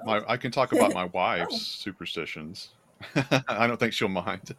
oh, 0.00 0.04
My 0.04 0.22
I 0.28 0.36
can 0.36 0.50
talk 0.50 0.72
about 0.72 0.92
my 0.92 1.04
wife's 1.12 1.54
oh, 1.54 1.58
superstitions. 1.60 2.74
I 3.48 3.66
don't 3.66 3.78
think 3.78 3.92
she'll 3.92 4.08
mind. 4.08 4.54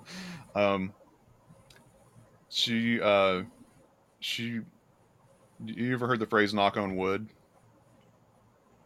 um, 0.54 0.92
she 2.48 3.00
uh, 3.00 3.42
she. 4.20 4.60
You 5.64 5.92
ever 5.92 6.06
heard 6.06 6.20
the 6.20 6.26
phrase 6.26 6.54
"knock 6.54 6.76
on 6.76 6.96
wood"? 6.96 7.28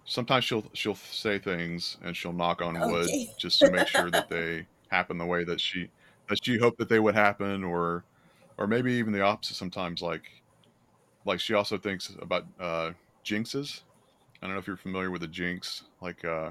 Sometimes 0.04 0.44
she'll 0.44 0.64
she'll 0.72 0.94
say 0.94 1.38
things 1.38 1.96
and 2.02 2.16
she'll 2.16 2.32
knock 2.32 2.60
on 2.62 2.74
wood 2.74 3.06
okay. 3.06 3.30
just 3.38 3.60
to 3.60 3.70
make 3.70 3.88
sure 3.88 4.10
that 4.10 4.28
they 4.28 4.66
happen 4.88 5.18
the 5.18 5.26
way 5.26 5.44
that 5.44 5.60
she 5.60 5.88
that 6.28 6.38
she 6.42 6.58
hoped 6.58 6.78
that 6.78 6.88
they 6.88 7.00
would 7.00 7.14
happen, 7.14 7.64
or 7.64 8.04
or 8.58 8.66
maybe 8.66 8.92
even 8.94 9.12
the 9.12 9.22
opposite. 9.22 9.54
Sometimes, 9.56 10.02
like 10.02 10.24
like 11.24 11.40
she 11.40 11.54
also 11.54 11.76
thinks 11.76 12.12
about 12.20 12.46
uh, 12.60 12.92
jinxes. 13.24 13.82
I 14.42 14.46
don't 14.46 14.54
know 14.54 14.60
if 14.60 14.66
you're 14.66 14.76
familiar 14.76 15.10
with 15.10 15.22
a 15.22 15.28
jinx. 15.28 15.84
Like 16.00 16.24
uh, 16.24 16.50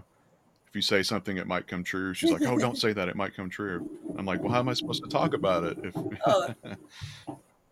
if 0.72 0.76
you 0.76 0.82
say 0.82 1.04
something, 1.04 1.38
it 1.38 1.48
might 1.48 1.68
come 1.68 1.84
true. 1.84 2.14
She's 2.14 2.32
like, 2.32 2.46
"Oh, 2.46 2.58
don't 2.58 2.78
say 2.78 2.94
that; 2.94 3.10
it 3.10 3.16
might 3.18 3.36
come 3.36 3.50
true." 3.50 3.84
I'm 4.16 4.26
like, 4.26 4.42
"Well, 4.44 4.52
how 4.54 4.60
am 4.60 4.70
I 4.70 4.74
supposed 4.74 5.02
to 5.04 5.10
talk 5.10 5.34
about 5.34 5.64
it?" 5.66 5.78
oh, 6.26 6.50
If 6.64 6.78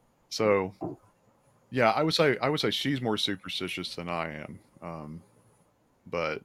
so, 0.30 0.74
yeah, 1.72 1.92
I 1.92 2.04
would 2.04 2.14
say 2.14 2.38
I 2.40 2.50
would 2.50 2.60
say 2.60 2.72
she's 2.72 3.02
more 3.02 3.18
superstitious 3.18 3.96
than 3.96 4.10
I 4.10 4.34
am. 4.44 4.62
Um, 4.82 5.24
but 6.06 6.44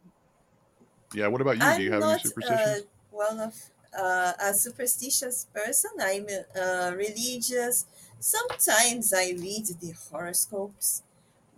yeah, 1.13 1.29
what 1.29 1.41
about 1.41 1.59
you? 1.59 1.73
Do 1.73 1.83
you 1.83 1.93
have 1.93 2.05
any 2.05 2.17
not 2.17 2.21
uh, 2.49 2.77
superstitions? 2.77 2.85
one 3.11 3.41
of 3.41 3.71
uh, 3.97 4.33
a 4.41 4.55
superstitious 4.55 5.47
person. 5.53 5.91
I'm 6.01 6.27
uh, 6.57 6.93
religious. 6.97 7.87
Sometimes 8.19 9.13
I 9.13 9.31
read 9.31 9.67
the 9.81 9.95
horoscopes, 10.11 11.03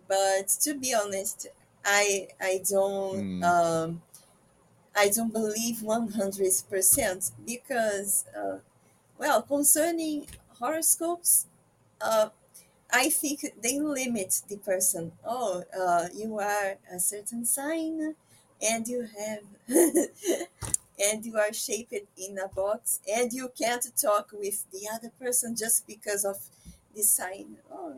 but 0.09 0.48
to 0.62 0.74
be 0.74 0.94
honest, 0.94 1.48
I 1.85 2.28
I 2.40 2.62
don't 2.68 3.28
Hmm. 3.28 3.42
um, 3.42 4.02
I 4.96 5.09
don't 5.11 5.32
believe 5.32 5.82
one 5.82 6.09
hundred 6.12 6.52
percent 6.70 7.30
because 7.46 8.24
uh, 8.37 8.59
well 9.18 9.42
concerning 9.42 10.26
horoscopes. 10.61 11.46
Uh, 12.00 12.30
I 12.92 13.11
think 13.11 13.44
they 13.62 13.80
limit 13.80 14.42
the 14.48 14.59
person. 14.59 15.12
Oh, 15.24 15.64
uh, 15.78 16.09
you 16.14 16.38
are 16.40 16.76
a 16.92 17.00
certain 17.00 17.44
sign, 17.44 18.14
and 18.62 18.88
you 18.88 19.09
have, 19.18 19.44
and 20.98 21.24
you 21.24 21.37
are 21.38 21.52
shaped 21.52 21.94
in 22.16 22.38
a 22.38 22.48
box, 22.48 23.00
and 23.12 23.32
you 23.32 23.50
can't 23.59 23.87
talk 23.96 24.30
with 24.32 24.64
the 24.72 24.88
other 24.92 25.11
person 25.20 25.56
just 25.56 25.87
because 25.87 26.24
of 26.24 26.38
the 26.94 27.02
sign. 27.02 27.56
Oh, 27.72 27.94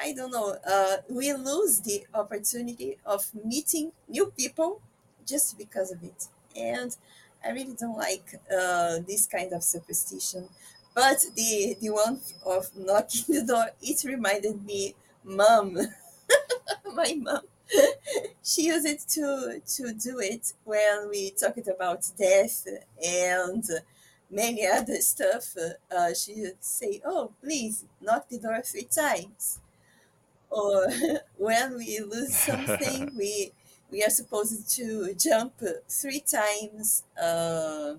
I 0.00 0.12
don't 0.12 0.30
know. 0.32 0.56
Uh, 0.66 0.98
we 1.08 1.32
lose 1.32 1.80
the 1.80 2.06
opportunity 2.14 2.98
of 3.04 3.30
meeting 3.44 3.92
new 4.08 4.26
people 4.36 4.80
just 5.26 5.58
because 5.58 5.90
of 5.90 6.02
it. 6.02 6.28
And 6.56 6.96
I 7.44 7.50
really 7.50 7.74
don't 7.78 7.96
like 7.98 8.34
uh, 8.50 8.98
this 9.06 9.26
kind 9.26 9.52
of 9.52 9.62
superstition. 9.62 10.48
But 10.94 11.24
the 11.34 11.76
the 11.80 11.90
one 11.90 12.20
of 12.44 12.70
knocking 12.76 13.34
the 13.34 13.44
door, 13.46 13.66
it 13.80 14.04
reminded 14.04 14.64
me, 14.64 14.94
mom, 15.24 15.78
my 16.94 17.14
mom. 17.18 17.40
She 18.42 18.62
used 18.66 18.86
it 18.86 19.00
to 19.14 19.62
to 19.76 19.92
do 19.94 20.18
it 20.20 20.52
when 20.64 21.08
we 21.08 21.30
talked 21.30 21.66
about 21.68 22.02
death 22.18 22.66
and 23.02 23.64
many 24.30 24.66
other 24.66 24.96
stuff. 25.00 25.56
Uh, 25.90 26.12
she 26.14 26.34
would 26.42 26.62
say, 26.62 27.00
"Oh, 27.04 27.32
please 27.42 27.84
knock 28.00 28.28
the 28.28 28.38
door 28.38 28.60
three 28.62 28.84
times." 28.84 29.60
or 30.50 30.86
when 31.38 31.76
we 31.76 32.00
lose 32.00 32.34
something 32.34 33.10
we 33.18 33.52
we 33.92 34.02
are 34.02 34.10
supposed 34.10 34.68
to 34.76 35.14
jump 35.14 35.52
three 35.88 36.20
times 36.20 37.04
uh, 37.22 37.94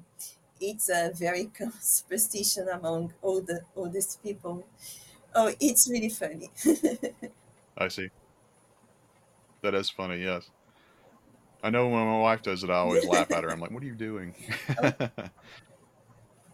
it's 0.59 0.89
a 0.89 1.11
very 1.13 1.45
common 1.57 1.73
superstition 1.79 2.67
among 2.69 3.13
all 3.21 3.41
the 3.41 3.61
oldest 3.75 4.21
people 4.23 4.65
oh 5.35 5.53
it's 5.59 5.87
really 5.89 6.09
funny 6.09 6.49
I 7.77 7.87
see. 7.87 8.09
That 9.61 9.73
is 9.73 9.89
funny. 9.89 10.17
Yes, 10.23 10.49
I 11.63 11.69
know 11.69 11.87
when 11.87 12.05
my 12.05 12.19
wife 12.19 12.41
does 12.41 12.63
it, 12.63 12.69
I 12.69 12.75
always 12.75 13.05
laugh 13.05 13.31
at 13.31 13.43
her. 13.43 13.49
I'm 13.49 13.59
like, 13.59 13.71
"What 13.71 13.81
are 13.81 13.85
you 13.85 13.95
doing?" 13.95 14.35
but 14.81 15.31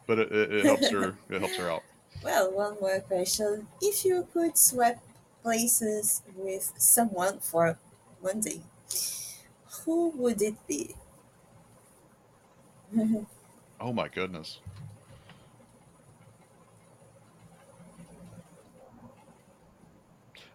it, 0.07 0.31
it, 0.31 0.53
it 0.53 0.65
helps 0.65 0.89
her. 0.89 1.17
It 1.29 1.39
helps 1.39 1.57
her 1.57 1.71
out. 1.71 1.83
well 2.23 2.51
one 2.51 2.75
more 2.81 2.99
question 3.01 3.67
if 3.81 4.03
you 4.03 4.27
could 4.33 4.57
swap 4.57 4.95
places 5.43 6.21
with 6.35 6.73
someone 6.77 7.39
for 7.39 7.77
one 8.19 8.39
day 8.39 8.61
who 9.89 10.09
would 10.09 10.39
it 10.39 10.55
be 10.67 10.93
Oh 13.81 13.91
my 13.93 14.07
goodness. 14.07 14.59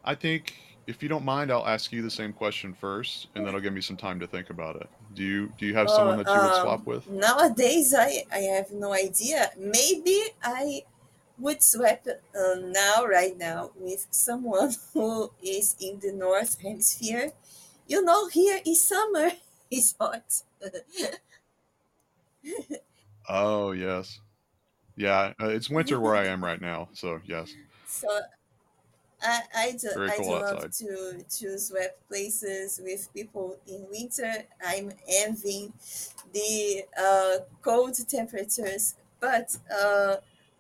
I 0.05 0.15
think 0.15 0.55
if 0.87 1.03
you 1.03 1.09
don't 1.09 1.25
mind, 1.25 1.51
I'll 1.51 1.67
ask 1.67 1.91
you 1.91 2.03
the 2.03 2.11
same 2.11 2.33
question 2.33 2.75
first, 2.75 3.27
and 3.35 3.47
then 3.47 3.55
I'll 3.55 3.61
give 3.61 3.73
me 3.73 3.81
some 3.81 3.97
time 3.97 4.21
to 4.21 4.27
think 4.27 4.51
about 4.51 4.77
it. 4.77 4.89
Do 5.15 5.23
you 5.25 5.49
do 5.59 5.67
you 5.67 5.75
have 5.75 5.91
someone 5.91 6.17
that 6.19 6.35
you 6.35 6.43
would 6.43 6.55
swap 6.55 6.81
um, 6.81 6.85
with? 6.87 7.09
nowadays 7.09 7.95
I, 7.97 8.25
I 8.31 8.39
have 8.55 8.71
no 8.71 8.93
idea. 8.93 9.51
Maybe 9.59 10.21
I 10.43 10.83
would 11.39 11.63
swap 11.63 12.07
uh, 12.07 12.55
now, 12.61 13.07
right 13.07 13.37
now, 13.37 13.71
with 13.77 14.07
someone 14.11 14.75
who 14.93 15.33
is 15.43 15.75
in 15.81 15.99
the 16.01 16.13
North 16.13 16.61
Hemisphere. 16.61 17.33
You 17.87 18.03
know, 18.03 18.29
here 18.29 18.61
is 18.67 18.83
summer. 18.85 19.33
It's 19.71 19.95
hot. 19.99 20.43
Oh 23.29 23.73
yes, 23.73 24.21
yeah. 24.95 25.33
Uh, 25.41 25.49
it's 25.49 25.71
winter 25.71 25.99
where 25.99 26.15
I 26.15 26.27
am 26.27 26.45
right 26.45 26.61
now, 26.61 26.89
so 26.93 27.19
yes. 27.27 27.53
so 27.89 28.07
I, 29.25 29.41
I, 29.57 29.71
do, 29.73 29.89
Very 29.95 30.11
I 30.11 30.17
do 30.17 30.23
cool 30.23 30.33
love 30.33 30.43
outside. 30.65 30.73
to 30.73 31.25
choose 31.31 31.73
web 31.75 31.91
places 32.09 32.81
with 32.83 33.13
people 33.15 33.57
in 33.67 33.87
winter. 33.91 34.45
I'm 34.65 34.93
envying 35.09 35.73
the 36.33 36.85
uh, 36.99 37.45
cold 37.63 37.97
temperatures. 38.09 38.95
But, 39.21 39.57
uh, 39.75 40.17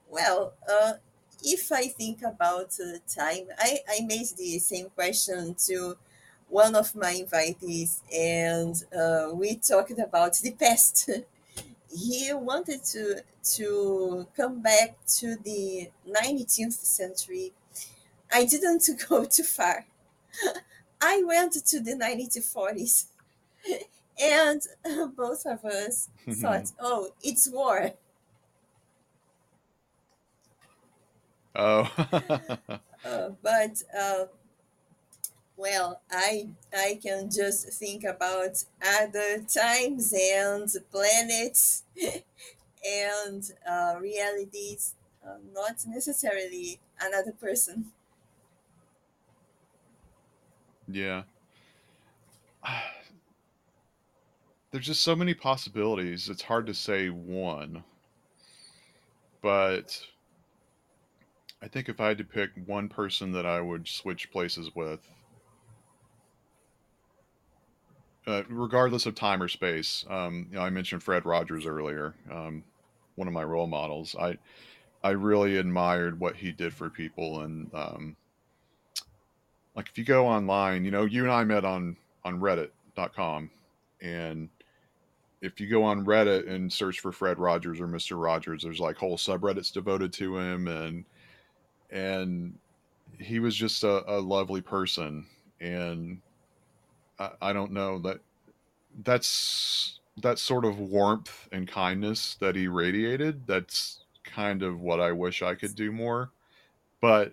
well, 0.08 0.54
uh, 0.70 0.94
if 1.42 1.70
I 1.70 1.88
think 1.88 2.22
about 2.22 2.70
the 2.70 3.00
time, 3.06 3.48
I, 3.58 3.80
I 3.88 4.00
made 4.06 4.28
the 4.38 4.58
same 4.58 4.88
question 4.90 5.54
to 5.66 5.96
one 6.54 6.76
of 6.76 6.94
my 6.94 7.12
invitees, 7.14 8.00
and 8.14 8.76
uh, 8.96 9.34
we 9.34 9.56
talked 9.56 9.98
about 9.98 10.34
the 10.36 10.52
past. 10.52 11.10
he 11.90 12.32
wanted 12.34 12.82
to 12.84 13.22
to 13.56 14.28
come 14.36 14.62
back 14.62 14.90
to 15.06 15.36
the 15.36 15.90
19th 16.06 16.72
century. 16.98 17.52
I 18.32 18.44
didn't 18.46 18.88
go 19.08 19.24
too 19.24 19.44
far. 19.44 19.86
I 21.02 21.22
went 21.24 21.52
to 21.70 21.80
the 21.80 21.94
1940s, 21.96 23.06
and 24.20 24.62
both 25.16 25.46
of 25.46 25.64
us 25.64 26.08
thought, 26.30 26.72
"Oh, 26.80 27.10
it's 27.22 27.48
war." 27.48 27.92
oh, 31.54 31.90
Uh, 33.04 33.30
but 33.42 33.82
uh, 33.96 34.26
well, 35.56 36.00
I 36.10 36.48
I 36.72 36.98
can 37.02 37.30
just 37.30 37.68
think 37.74 38.04
about 38.04 38.64
other 38.82 39.40
times 39.42 40.12
and 40.12 40.68
planets 40.90 41.84
and 42.84 43.50
uh, 43.68 43.96
realities, 44.00 44.94
uh, 45.24 45.36
not 45.52 45.84
necessarily 45.86 46.80
another 47.00 47.32
person. 47.32 47.92
yeah. 50.88 51.22
There's 54.70 54.86
just 54.86 55.02
so 55.02 55.14
many 55.14 55.34
possibilities. 55.34 56.28
It's 56.28 56.42
hard 56.42 56.66
to 56.66 56.74
say 56.74 57.08
one, 57.08 57.84
but 59.40 60.04
I 61.62 61.68
think 61.68 61.88
if 61.88 62.00
I 62.00 62.08
had 62.08 62.18
to 62.18 62.24
pick 62.24 62.50
one 62.66 62.88
person 62.88 63.30
that 63.32 63.46
I 63.46 63.60
would 63.60 63.86
switch 63.86 64.32
places 64.32 64.74
with, 64.74 65.00
uh, 68.26 68.42
regardless 68.48 69.06
of 69.06 69.14
time 69.14 69.42
or 69.42 69.48
space, 69.48 70.04
um, 70.08 70.46
you 70.50 70.56
know, 70.56 70.62
I 70.62 70.70
mentioned 70.70 71.02
Fred 71.02 71.26
Rogers 71.26 71.66
earlier, 71.66 72.14
um, 72.30 72.64
one 73.16 73.28
of 73.28 73.34
my 73.34 73.44
role 73.44 73.66
models. 73.66 74.16
I 74.18 74.38
I 75.02 75.10
really 75.10 75.58
admired 75.58 76.18
what 76.18 76.36
he 76.36 76.50
did 76.52 76.72
for 76.72 76.88
people, 76.88 77.42
and 77.42 77.70
um, 77.74 78.16
like 79.76 79.88
if 79.88 79.98
you 79.98 80.04
go 80.04 80.26
online, 80.26 80.84
you 80.84 80.90
know, 80.90 81.04
you 81.04 81.22
and 81.22 81.32
I 81.32 81.44
met 81.44 81.64
on 81.64 81.96
on 82.24 82.40
Reddit.com, 82.40 83.50
and 84.00 84.48
if 85.42 85.60
you 85.60 85.68
go 85.68 85.82
on 85.82 86.06
Reddit 86.06 86.48
and 86.48 86.72
search 86.72 87.00
for 87.00 87.12
Fred 87.12 87.38
Rogers 87.38 87.80
or 87.80 87.86
Mister 87.86 88.16
Rogers, 88.16 88.62
there's 88.62 88.80
like 88.80 88.96
whole 88.96 89.18
subreddits 89.18 89.72
devoted 89.72 90.12
to 90.14 90.38
him, 90.38 90.68
and 90.68 91.04
and 91.90 92.58
he 93.18 93.38
was 93.38 93.54
just 93.54 93.84
a, 93.84 94.10
a 94.10 94.18
lovely 94.18 94.62
person, 94.62 95.26
and 95.60 96.20
I, 97.18 97.30
I 97.40 97.52
don't 97.52 97.72
know 97.72 97.98
that 98.00 98.20
that's 99.02 99.98
that 100.22 100.38
sort 100.38 100.64
of 100.64 100.78
warmth 100.78 101.48
and 101.52 101.66
kindness 101.66 102.36
that 102.40 102.54
he 102.54 102.68
radiated. 102.68 103.46
That's 103.46 104.04
kind 104.24 104.62
of 104.62 104.80
what 104.80 105.00
I 105.00 105.12
wish 105.12 105.42
I 105.42 105.54
could 105.54 105.74
do 105.74 105.90
more, 105.92 106.30
but 107.00 107.32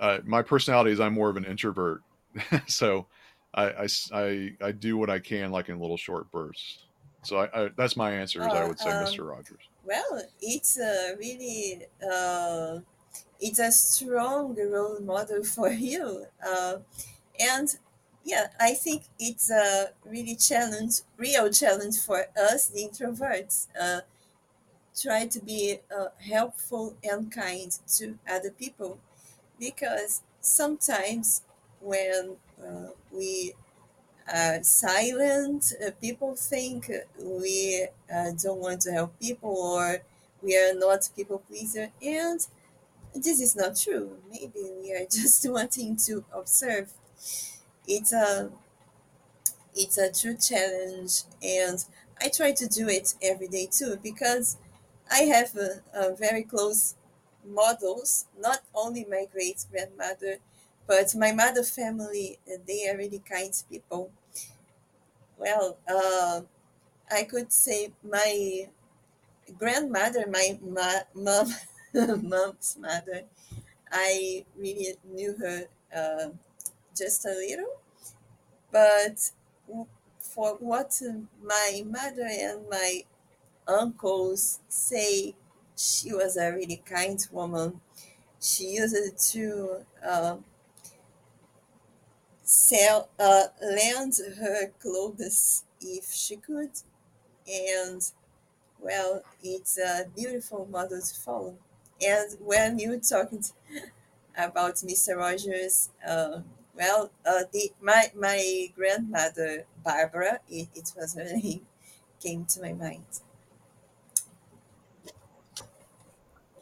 uh, 0.00 0.18
my 0.24 0.42
personality 0.42 0.90
is 0.90 1.00
I'm 1.00 1.14
more 1.14 1.30
of 1.30 1.36
an 1.36 1.44
introvert, 1.44 2.02
so 2.66 3.06
I, 3.54 3.88
I, 4.12 4.52
I 4.62 4.72
do 4.72 4.96
what 4.96 5.08
I 5.08 5.18
can 5.18 5.50
like 5.50 5.68
in 5.68 5.80
little 5.80 5.96
short 5.96 6.30
bursts. 6.30 6.84
So 7.22 7.38
I, 7.38 7.64
I, 7.64 7.70
that's 7.76 7.96
my 7.96 8.12
answer 8.12 8.46
is 8.46 8.54
I 8.54 8.66
would 8.66 8.78
say 8.78 8.90
um, 8.90 9.04
Mr. 9.04 9.28
Rogers. 9.28 9.62
well, 9.84 10.22
it's 10.40 10.78
a 10.78 11.16
really 11.18 11.82
uh, 12.02 12.78
it's 13.40 13.58
a 13.58 13.72
strong 13.72 14.56
role 14.70 15.00
model 15.00 15.42
for 15.54 15.70
you, 15.70 16.26
uh, 16.46 16.76
and 17.40 17.76
yeah, 18.26 18.48
I 18.60 18.74
think 18.74 19.04
it's 19.20 19.50
a 19.50 19.90
really 20.04 20.36
challenge, 20.36 21.02
real 21.16 21.50
challenge 21.50 21.98
for 21.98 22.26
us, 22.36 22.68
the 22.68 22.80
introverts. 22.88 23.68
Uh, 23.80 24.02
try 25.00 25.26
to 25.26 25.40
be 25.40 25.78
uh, 25.96 26.06
helpful 26.30 26.96
and 27.04 27.30
kind 27.30 27.78
to 27.88 28.18
other 28.30 28.50
people 28.50 28.98
because 29.60 30.22
sometimes 30.40 31.42
when 31.80 32.36
uh, 32.62 32.88
we 33.12 33.54
are 34.32 34.62
silent, 34.62 35.72
uh, 35.86 35.90
people 36.00 36.34
think 36.36 36.90
we 37.20 37.88
uh, 38.14 38.32
don't 38.42 38.60
want 38.60 38.80
to 38.82 38.92
help 38.92 39.18
people 39.20 39.50
or 39.56 39.98
we 40.42 40.56
are 40.56 40.74
not 40.74 41.08
people 41.16 41.42
pleaser, 41.48 41.90
and 42.02 42.46
this 43.14 43.40
is 43.40 43.56
not 43.56 43.76
true. 43.76 44.18
Maybe 44.30 44.52
we 44.82 44.92
are 44.94 45.06
just 45.10 45.48
wanting 45.50 45.96
to 46.06 46.24
observe. 46.32 46.92
It's 47.86 48.12
a 48.12 48.50
it's 49.74 49.98
a 49.98 50.12
true 50.12 50.36
challenge, 50.36 51.22
and 51.42 51.84
I 52.20 52.28
try 52.28 52.52
to 52.52 52.66
do 52.66 52.88
it 52.88 53.14
every 53.22 53.48
day 53.48 53.68
too 53.70 53.98
because 54.02 54.56
I 55.10 55.20
have 55.22 55.54
a, 55.56 55.82
a 55.94 56.14
very 56.14 56.42
close 56.42 56.94
models, 57.44 58.26
not 58.38 58.60
only 58.74 59.04
my 59.04 59.26
great 59.30 59.64
grandmother, 59.70 60.38
but 60.86 61.14
my 61.14 61.32
mother 61.32 61.62
family. 61.62 62.38
They 62.66 62.88
are 62.88 62.96
really 62.96 63.20
kind 63.20 63.52
people. 63.70 64.10
Well, 65.38 65.78
uh, 65.88 66.42
I 67.10 67.24
could 67.24 67.52
say 67.52 67.92
my 68.02 68.68
grandmother, 69.58 70.26
my 70.28 70.58
ma- 70.62 71.06
mom, 71.14 71.54
mom's 72.22 72.76
mother. 72.80 73.24
I 73.92 74.44
really 74.56 74.96
knew 75.04 75.36
her 75.38 75.66
uh, 75.94 76.30
just 76.96 77.24
a 77.26 77.30
little, 77.30 77.80
but 78.72 79.30
for 80.18 80.56
what 80.56 81.00
my 81.42 81.82
mother 81.86 82.28
and 82.28 82.68
my 82.68 83.02
uncles 83.66 84.60
say, 84.68 85.34
she 85.76 86.12
was 86.12 86.36
a 86.36 86.52
really 86.52 86.82
kind 86.84 87.26
woman. 87.32 87.80
She 88.40 88.64
used 88.64 89.18
to 89.32 89.84
uh, 90.06 90.36
sell, 92.42 93.08
uh, 93.18 93.44
lend 93.62 94.14
her 94.38 94.68
clothes 94.80 95.64
if 95.80 96.12
she 96.12 96.36
could, 96.36 96.70
and 97.46 98.02
well, 98.80 99.22
it's 99.42 99.78
a 99.78 100.06
beautiful 100.14 100.66
model 100.70 101.00
to 101.00 101.14
follow. 101.14 101.56
And 102.04 102.36
when 102.40 102.78
you 102.78 103.00
talked 103.00 103.52
about 104.36 104.76
Mr. 104.76 105.16
Rogers, 105.16 105.90
uh, 106.06 106.40
well, 106.76 107.12
uh, 107.24 107.44
the 107.52 107.72
my 107.80 108.10
my 108.14 108.72
grandmother 108.74 109.66
Barbara, 109.84 110.40
it, 110.48 110.68
it 110.74 110.92
was 110.96 111.14
her 111.14 111.24
name, 111.24 111.66
came 112.20 112.46
to 112.46 112.60
my 112.62 112.72
mind. 112.72 113.06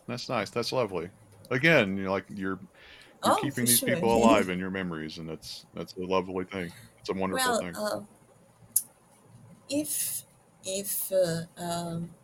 That's 0.06 0.28
nice. 0.28 0.50
That's 0.50 0.72
lovely. 0.72 1.10
Again, 1.50 1.96
you're 1.96 2.10
like 2.10 2.26
you're 2.28 2.60
you're 3.24 3.34
Oh, 3.34 3.34
keeping 3.34 3.66
these 3.68 3.80
sure. 3.80 3.88
people 3.88 4.14
alive 4.14 4.48
in 4.48 4.58
your 4.58 4.70
memories, 4.70 5.18
and 5.18 5.28
that's 5.28 5.66
that's 5.74 5.96
a 5.96 6.00
lovely 6.02 6.44
thing. 6.46 6.72
It's 7.00 7.10
a 7.10 7.14
wonderful 7.14 7.54
well, 7.54 7.54
thing. 7.54 7.78
uh, 7.78 8.00
if 9.68 10.22
if 10.64 11.12
uh, 11.12 11.44
um, 11.56 12.14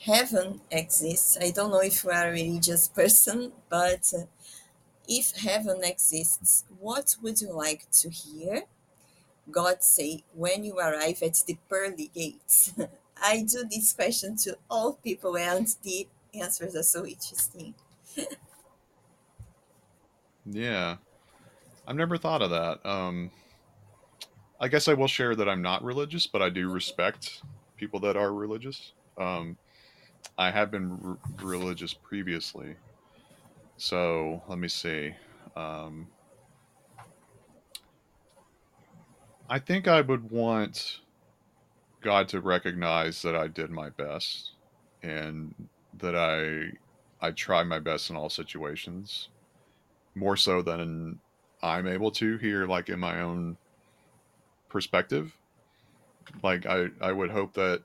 heaven 0.00 0.62
exists, 0.70 1.38
I 1.40 1.50
don't 1.50 1.70
know 1.70 1.82
if 1.82 2.04
you 2.04 2.10
are 2.10 2.28
a 2.28 2.32
religious 2.32 2.88
person, 2.88 3.52
but 3.68 4.12
uh, 4.16 4.26
if 5.08 5.32
heaven 5.36 5.82
exists, 5.84 6.64
what 6.78 7.16
would 7.22 7.40
you 7.40 7.52
like 7.52 7.90
to 7.92 8.10
hear 8.10 8.62
God 9.50 9.82
say 9.82 10.24
when 10.34 10.64
you 10.64 10.78
arrive 10.78 11.22
at 11.22 11.42
the 11.46 11.58
pearly 11.68 12.10
gates? 12.14 12.72
I 13.22 13.42
do 13.42 13.64
this 13.70 13.92
question 13.92 14.36
to 14.38 14.58
all 14.68 14.94
people, 14.94 15.36
and 15.36 15.66
the 15.82 16.08
answers 16.34 16.74
are 16.74 16.82
so 16.82 17.06
interesting. 17.06 17.74
Yeah, 20.44 20.96
I've 21.86 21.96
never 21.96 22.16
thought 22.16 22.42
of 22.42 22.50
that. 22.50 22.84
Um, 22.84 23.30
I 24.60 24.68
guess 24.68 24.88
I 24.88 24.94
will 24.94 25.08
share 25.08 25.34
that 25.36 25.48
I'm 25.48 25.62
not 25.62 25.84
religious, 25.84 26.26
but 26.26 26.42
I 26.42 26.48
do 26.48 26.70
respect 26.70 27.42
people 27.76 28.00
that 28.00 28.16
are 28.16 28.32
religious. 28.32 28.92
Um, 29.18 29.56
I 30.38 30.50
have 30.50 30.70
been 30.70 31.16
religious 31.40 31.92
previously, 31.92 32.74
so 33.82 34.42
let 34.48 34.58
me 34.58 34.68
see. 34.68 35.14
Um, 35.56 36.08
I 39.50 39.58
think 39.58 39.88
I 39.88 40.00
would 40.02 40.30
want 40.30 41.00
God 42.02 42.28
to 42.30 42.40
recognize 42.40 43.22
that 43.22 43.36
I 43.36 43.48
did 43.48 43.70
my 43.70 43.90
best 43.90 44.52
and 45.02 45.54
that 45.98 46.16
I 46.16 46.72
I 47.26 47.32
try 47.32 47.64
my 47.64 47.80
best 47.80 48.10
in 48.10 48.16
all 48.16 48.30
situations. 48.30 49.28
more 50.14 50.36
so 50.36 50.62
than 50.62 51.20
I'm 51.62 51.86
able 51.88 52.10
to 52.12 52.38
here, 52.38 52.66
like 52.66 52.90
in 52.90 53.00
my 53.00 53.20
own 53.20 53.58
perspective. 54.68 55.36
Like 56.42 56.66
I, 56.66 56.88
I 57.00 57.12
would 57.12 57.30
hope 57.30 57.54
that 57.54 57.82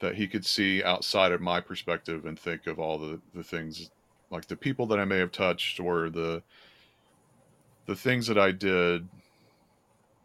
that 0.00 0.16
he 0.16 0.28
could 0.28 0.46
see 0.46 0.82
outside 0.84 1.32
of 1.32 1.40
my 1.42 1.60
perspective 1.60 2.26
and 2.26 2.38
think 2.38 2.66
of 2.66 2.78
all 2.78 2.98
the, 2.98 3.20
the 3.34 3.44
things 3.44 3.90
like 4.30 4.46
the 4.46 4.56
people 4.56 4.86
that 4.86 4.98
I 4.98 5.04
may 5.04 5.18
have 5.18 5.32
touched 5.32 5.80
or 5.80 6.10
the 6.10 6.42
the 7.86 7.96
things 7.96 8.26
that 8.28 8.38
I 8.38 8.52
did 8.52 9.08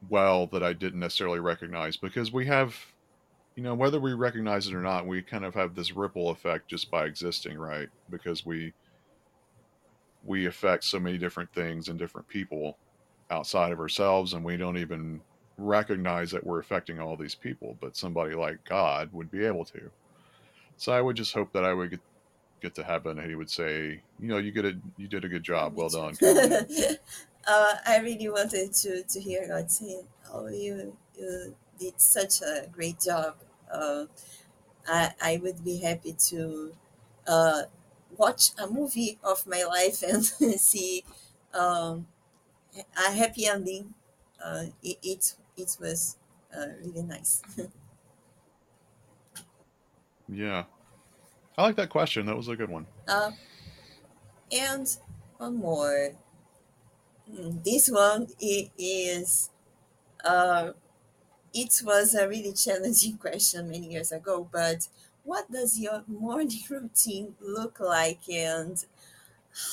well 0.10 0.48
that 0.48 0.62
I 0.64 0.74
didn't 0.74 1.00
necessarily 1.00 1.40
recognize. 1.40 1.98
Because 1.98 2.32
we 2.32 2.46
have 2.46 2.76
you 3.56 3.64
know 3.64 3.74
whether 3.76 4.00
we 4.00 4.14
recognize 4.14 4.68
it 4.68 4.74
or 4.74 4.82
not 4.82 5.08
we 5.08 5.22
kind 5.22 5.46
of 5.46 5.54
have 5.56 5.76
this 5.76 5.96
ripple 5.96 6.30
effect 6.30 6.68
just 6.68 6.92
by 6.92 7.06
existing 7.06 7.58
right? 7.58 7.90
Because 8.10 8.46
we 8.46 8.74
we 10.24 10.48
affect 10.48 10.84
so 10.84 11.00
many 11.00 11.18
different 11.18 11.52
things 11.54 11.88
and 11.88 12.00
different 12.00 12.28
people 12.28 12.78
outside 13.32 13.72
of 13.72 13.80
ourselves 13.80 14.34
and 14.34 14.44
we 14.44 14.58
don't 14.58 14.78
even 14.78 15.22
recognize 15.58 16.32
that 16.32 16.46
we're 16.46 16.60
affecting 16.60 17.00
all 17.00 17.16
these 17.16 17.36
people 17.36 17.78
but 17.80 17.96
somebody 17.96 18.36
like 18.36 18.64
god 18.68 19.10
would 19.14 19.32
be 19.32 19.46
able 19.46 19.66
to. 19.66 19.90
So 20.78 20.92
i 20.92 21.02
would 21.02 21.16
just 21.16 21.34
hope 21.34 21.54
that 21.54 21.64
i 21.64 21.74
would 21.74 21.92
get, 21.92 22.02
get 22.62 22.76
to 22.76 22.84
heaven 22.84 23.20
and 23.20 23.30
he 23.30 23.36
would 23.36 23.50
say 23.50 24.02
you 24.20 24.28
know 24.28 24.38
you 24.38 24.52
get 24.52 24.66
a 24.66 24.80
you 24.98 25.08
did 25.08 25.26
a 25.26 25.30
good 25.30 25.44
job 25.44 25.76
well 25.76 25.90
done 25.90 26.16
uh, 26.24 27.76
i 27.86 28.00
really 28.02 28.30
wanted 28.30 28.74
to 28.74 29.04
to 29.04 29.20
hear 29.20 29.48
god 29.48 29.70
say 29.72 30.02
oh 30.32 30.48
you 30.48 30.98
you 31.18 31.56
did 31.78 32.00
such 32.00 32.42
a 32.42 32.68
great 32.72 33.00
job 33.00 33.36
uh, 33.72 34.06
I, 34.88 35.14
I 35.22 35.38
would 35.38 35.64
be 35.64 35.78
happy 35.78 36.14
to 36.30 36.76
uh, 37.28 37.64
watch 38.16 38.52
a 38.58 38.68
movie 38.68 39.20
of 39.24 39.46
my 39.48 39.64
life 39.64 40.04
and 40.04 40.24
see 40.60 41.04
um, 41.54 42.08
a 42.98 43.12
happy 43.12 43.46
ending. 43.48 43.94
Uh, 44.44 44.68
it, 44.84 44.98
it, 45.04 45.36
it 45.58 45.78
was 45.80 46.18
uh, 46.56 46.68
really 46.82 47.04
nice. 47.04 47.42
yeah. 50.28 50.66
I 51.58 51.64
like 51.64 51.76
that 51.78 51.90
question. 51.90 52.26
That 52.26 52.38
was 52.38 52.48
a 52.48 52.56
good 52.56 52.70
one. 52.70 52.88
Uh, 53.08 53.32
and 54.52 54.98
one 55.38 55.56
more. 55.58 56.16
Hmm, 57.30 57.62
this 57.64 57.90
one 57.90 58.28
is 58.40 59.50
uh, 60.26 60.74
it 61.54 61.82
was 61.86 62.16
a 62.16 62.28
really 62.30 62.54
challenging 62.54 63.18
question 63.26 63.70
many 63.70 63.92
years 63.94 64.12
ago, 64.14 64.48
but 64.52 64.90
what 65.24 65.52
does 65.52 65.80
your 65.80 66.04
morning 66.08 66.64
routine 66.70 67.36
look 67.42 67.80
like 67.80 68.30
and 68.30 68.86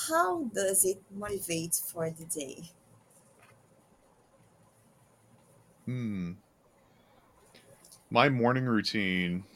how 0.09 0.45
does 0.45 0.85
it 0.85 1.03
motivate 1.11 1.75
for 1.75 2.11
the 2.11 2.27
day? 2.27 2.71
Hmm. 5.87 6.43
My 8.11 8.29
morning 8.29 8.67
routine, 8.67 9.47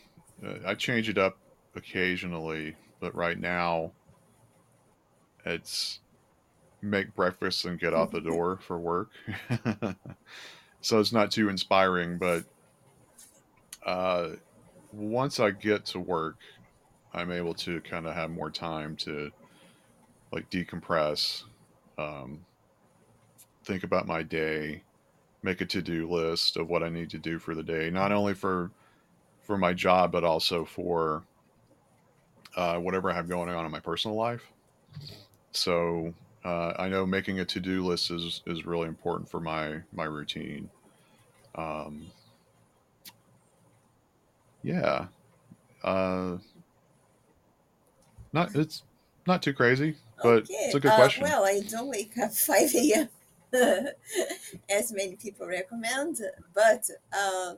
uh, 0.42 0.58
I 0.64 0.74
change 0.74 1.08
it 1.08 1.18
up 1.18 1.38
occasionally, 1.76 2.74
but 3.00 3.14
right 3.14 3.38
now 3.38 3.92
it's 5.44 6.00
make 6.82 7.14
breakfast 7.14 7.64
and 7.64 7.78
get 7.78 7.94
out 7.94 8.10
the 8.10 8.20
door 8.32 8.58
for 8.66 8.78
work. 8.78 9.10
so 10.80 10.98
it's 10.98 11.12
not 11.12 11.30
too 11.30 11.48
inspiring. 11.48 12.18
But 12.18 12.44
uh, 13.84 14.30
once 14.92 15.38
I 15.38 15.50
get 15.50 15.84
to 15.86 16.00
work, 16.00 16.36
I'm 17.14 17.30
able 17.30 17.54
to 17.54 17.80
kind 17.82 18.06
of 18.06 18.14
have 18.14 18.30
more 18.30 18.50
time 18.50 18.96
to 18.96 19.30
like 20.32 20.50
decompress, 20.50 21.44
um, 21.98 22.44
think 23.64 23.84
about 23.84 24.06
my 24.06 24.22
day, 24.22 24.82
make 25.42 25.60
a 25.60 25.66
to 25.66 25.80
do 25.80 26.10
list 26.10 26.56
of 26.56 26.68
what 26.68 26.82
I 26.82 26.88
need 26.88 27.10
to 27.10 27.18
do 27.18 27.38
for 27.38 27.54
the 27.54 27.62
day, 27.62 27.90
not 27.90 28.12
only 28.12 28.34
for 28.34 28.70
for 29.42 29.56
my 29.56 29.72
job 29.72 30.10
but 30.10 30.24
also 30.24 30.64
for 30.64 31.22
uh, 32.56 32.78
whatever 32.78 33.10
I 33.10 33.14
have 33.14 33.28
going 33.28 33.48
on 33.50 33.64
in 33.66 33.72
my 33.72 33.80
personal 33.80 34.16
life. 34.16 34.42
So 35.52 36.14
uh, 36.44 36.74
I 36.78 36.88
know 36.88 37.06
making 37.06 37.40
a 37.40 37.44
to 37.46 37.60
do 37.60 37.84
list 37.84 38.10
is 38.10 38.42
is 38.46 38.66
really 38.66 38.88
important 38.88 39.28
for 39.28 39.40
my 39.40 39.82
my 39.92 40.04
routine. 40.04 40.70
Um, 41.54 42.12
yeah, 44.62 45.08
uh, 45.84 46.38
not 48.32 48.54
it's 48.54 48.84
not 49.26 49.42
too 49.42 49.52
crazy, 49.52 49.96
but 50.22 50.44
Okay, 50.44 50.66
it's 50.66 50.74
a 50.74 50.80
good 50.80 50.90
uh, 50.90 50.94
question. 50.94 51.22
well, 51.22 51.44
I 51.44 51.60
don't 51.60 51.88
wake 51.88 52.16
up 52.18 52.32
5 52.34 52.74
a.m. 52.74 53.08
as 54.70 54.92
many 54.92 55.16
people 55.16 55.46
recommend, 55.46 56.18
but 56.54 56.88
uh, 57.12 57.54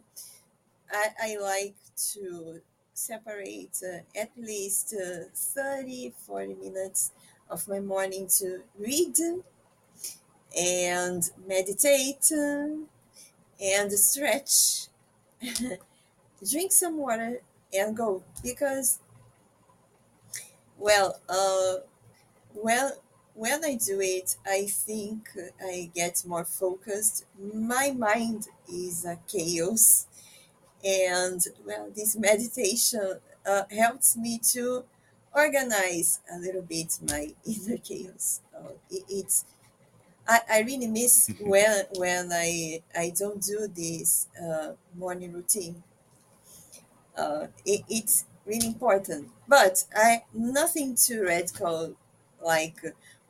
I, 0.90 1.08
I 1.22 1.36
like 1.38 1.76
to 2.12 2.60
separate 2.98 3.80
uh, 3.82 3.98
at 4.18 4.30
least 4.36 4.94
uh, 4.94 5.24
30, 5.32 6.12
40 6.26 6.54
minutes 6.54 7.12
of 7.48 7.66
my 7.68 7.80
morning 7.80 8.26
to 8.38 8.62
read 8.78 9.16
and 10.58 11.30
meditate 11.46 12.30
uh, 12.32 12.66
and 13.60 13.92
stretch, 13.92 14.88
drink 16.50 16.72
some 16.72 16.98
water, 16.98 17.40
and 17.72 17.96
go. 17.96 18.22
Because, 18.42 18.98
well, 20.78 21.20
uh, 21.28 21.84
well, 22.54 22.92
when 23.34 23.64
I 23.64 23.74
do 23.74 24.00
it, 24.00 24.36
I 24.46 24.66
think 24.66 25.30
I 25.62 25.90
get 25.94 26.24
more 26.26 26.44
focused. 26.44 27.24
My 27.38 27.94
mind 27.96 28.48
is 28.72 29.04
a 29.04 29.18
chaos, 29.28 30.06
and 30.84 31.44
well, 31.66 31.90
this 31.94 32.16
meditation 32.16 33.18
uh, 33.46 33.64
helps 33.70 34.16
me 34.16 34.38
to 34.52 34.84
organize 35.34 36.20
a 36.32 36.38
little 36.38 36.62
bit 36.62 36.98
my 37.08 37.34
inner 37.46 37.78
chaos. 37.78 38.40
Uh, 38.56 38.72
it, 38.90 39.04
it's 39.08 39.44
I, 40.28 40.40
I 40.50 40.60
really 40.62 40.88
miss 40.88 41.30
when 41.40 41.84
when 41.96 42.30
I 42.32 42.82
I 42.96 43.12
don't 43.16 43.42
do 43.42 43.68
this 43.68 44.28
uh, 44.40 44.72
morning 44.96 45.32
routine. 45.32 45.82
Uh, 47.16 47.48
it, 47.64 47.82
it's 47.88 48.24
really 48.46 48.68
important, 48.68 49.28
but 49.46 49.84
I 49.94 50.24
nothing 50.32 50.94
too 50.94 51.24
radical 51.24 51.94
like 52.42 52.80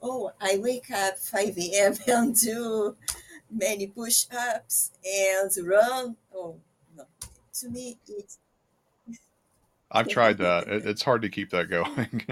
oh 0.03 0.33
I 0.41 0.59
wake 0.59 0.91
up 0.91 1.19
five 1.19 1.57
a.m. 1.59 1.95
and 2.07 2.39
do 2.39 2.97
many 3.51 3.87
push-ups 3.87 4.93
and 5.05 5.51
run. 5.67 6.17
Oh 6.35 6.57
to 7.61 7.69
me 7.71 7.99
it's 8.09 8.39
I've 9.91 10.09
tried 10.09 10.39
that. 10.39 10.69
It, 10.69 10.87
it's 10.87 11.03
hard 11.03 11.23
to 11.23 11.29
keep 11.29 11.51
that 11.51 11.71
going. 11.71 12.27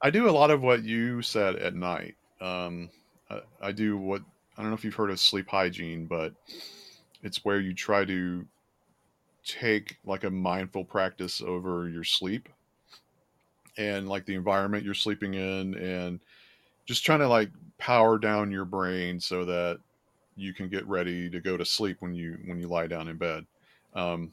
I 0.00 0.10
do 0.10 0.28
a 0.28 0.30
lot 0.30 0.50
of 0.50 0.62
what 0.62 0.82
you 0.84 1.22
said 1.22 1.56
at 1.56 1.74
night. 1.74 2.16
Um, 2.40 2.90
I, 3.30 3.40
I 3.60 3.72
do 3.72 3.96
what 3.96 4.22
I 4.56 4.62
don't 4.62 4.70
know 4.70 4.76
if 4.76 4.84
you've 4.84 4.94
heard 4.94 5.10
of 5.10 5.18
sleep 5.18 5.48
hygiene, 5.48 6.06
but 6.06 6.34
it's 7.22 7.44
where 7.44 7.60
you 7.60 7.72
try 7.72 8.04
to 8.04 8.44
take 9.44 9.96
like 10.04 10.24
a 10.24 10.30
mindful 10.30 10.84
practice 10.84 11.40
over 11.40 11.88
your 11.88 12.04
sleep 12.04 12.48
and 13.78 14.08
like 14.08 14.26
the 14.26 14.34
environment 14.34 14.84
you're 14.84 14.94
sleeping 14.94 15.34
in 15.34 15.74
and 15.74 16.20
just 16.84 17.04
trying 17.04 17.20
to 17.20 17.28
like 17.28 17.50
power 17.78 18.18
down 18.18 18.50
your 18.50 18.64
brain 18.64 19.18
so 19.18 19.44
that 19.44 19.78
you 20.36 20.52
can 20.52 20.68
get 20.68 20.86
ready 20.86 21.28
to 21.30 21.40
go 21.40 21.56
to 21.56 21.64
sleep 21.64 21.98
when 22.00 22.14
you 22.14 22.38
when 22.46 22.58
you 22.58 22.68
lie 22.68 22.86
down 22.86 23.08
in 23.08 23.16
bed. 23.16 23.46
Um, 23.94 24.32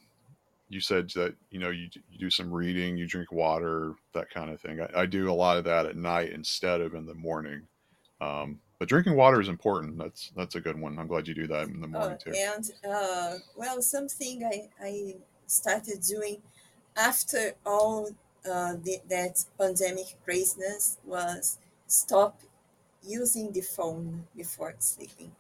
you 0.70 0.80
said 0.80 1.10
that 1.12 1.36
you 1.50 1.60
know 1.60 1.70
you, 1.70 1.90
you 2.12 2.20
do 2.20 2.30
some 2.30 2.52
reading, 2.52 2.98
you 2.98 3.08
drink 3.08 3.32
water, 3.32 3.94
that 4.14 4.30
kind 4.30 4.50
of 4.52 4.62
thing. 4.62 4.82
I, 4.82 5.02
I 5.02 5.06
do 5.06 5.30
a 5.30 5.34
lot 5.34 5.58
of 5.58 5.64
that 5.66 5.86
at 5.86 5.96
night 5.96 6.32
instead 6.32 6.82
of 6.82 6.94
in 6.94 7.06
the 7.06 7.16
morning. 7.16 7.64
Um, 8.22 8.60
but 8.78 8.88
drinking 8.88 9.16
water 9.16 9.42
is 9.42 9.50
important. 9.50 9.98
That's 9.98 10.32
that's 10.36 10.56
a 10.56 10.62
good 10.62 10.80
one. 10.80 10.98
I'm 10.98 11.08
glad 11.08 11.28
you 11.28 11.34
do 11.36 11.48
that 11.48 11.68
in 11.68 11.82
the 11.82 11.88
uh, 11.88 11.90
morning 11.90 12.18
too. 12.24 12.34
and 12.34 12.72
uh, 12.88 13.36
well 13.56 13.82
something 13.82 14.44
I 14.44 14.70
I 14.82 15.16
started 15.48 16.02
doing 16.02 16.38
after 16.96 17.54
all 17.66 18.10
uh, 18.50 18.74
the, 18.84 19.00
that 19.10 19.44
pandemic 19.58 20.16
craziness 20.24 20.98
was 21.06 21.58
stop 21.88 22.40
using 23.04 23.52
the 23.52 23.62
phone 23.62 24.28
before 24.36 24.76
sleeping. 24.80 25.32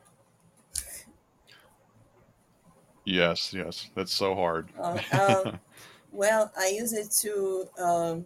Yes, 3.09 3.51
yes, 3.53 3.89
that's 3.95 4.13
so 4.13 4.35
hard. 4.35 4.71
Uh, 4.77 5.01
um, 5.11 5.53
well, 6.11 6.51
I 6.57 6.69
use 6.69 6.93
it 6.93 7.11
to 7.23 7.69
um, 7.79 8.25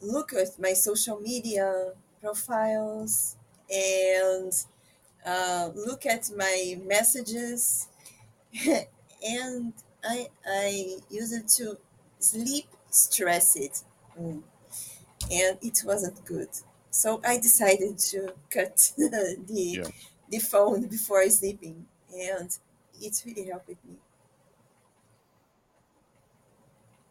look 0.00 0.32
at 0.32 0.58
my 0.58 0.72
social 0.72 1.20
media 1.20 1.92
profiles 2.20 3.36
and 3.72 4.52
uh, 5.26 5.70
look 5.74 6.06
at 6.06 6.30
my 6.36 6.78
messages, 6.84 7.88
and 9.22 9.74
I 10.04 10.28
I 10.46 10.98
use 11.10 11.32
it 11.32 11.48
to 11.58 11.78
sleep 12.20 12.66
stress 12.90 13.56
it, 13.56 13.82
Mm. 14.18 14.42
and 15.30 15.58
it 15.62 15.82
wasn't 15.84 16.24
good. 16.24 16.48
So 16.90 17.20
I 17.24 17.38
decided 17.38 17.98
to 18.12 18.34
cut 18.50 18.92
the 18.98 19.80
Yeah. 19.80 19.90
the 20.30 20.38
phone 20.40 20.86
before 20.88 21.28
sleeping, 21.30 21.86
and 22.14 22.56
it 23.00 23.22
really 23.26 23.48
helped 23.48 23.68
me. 23.68 23.96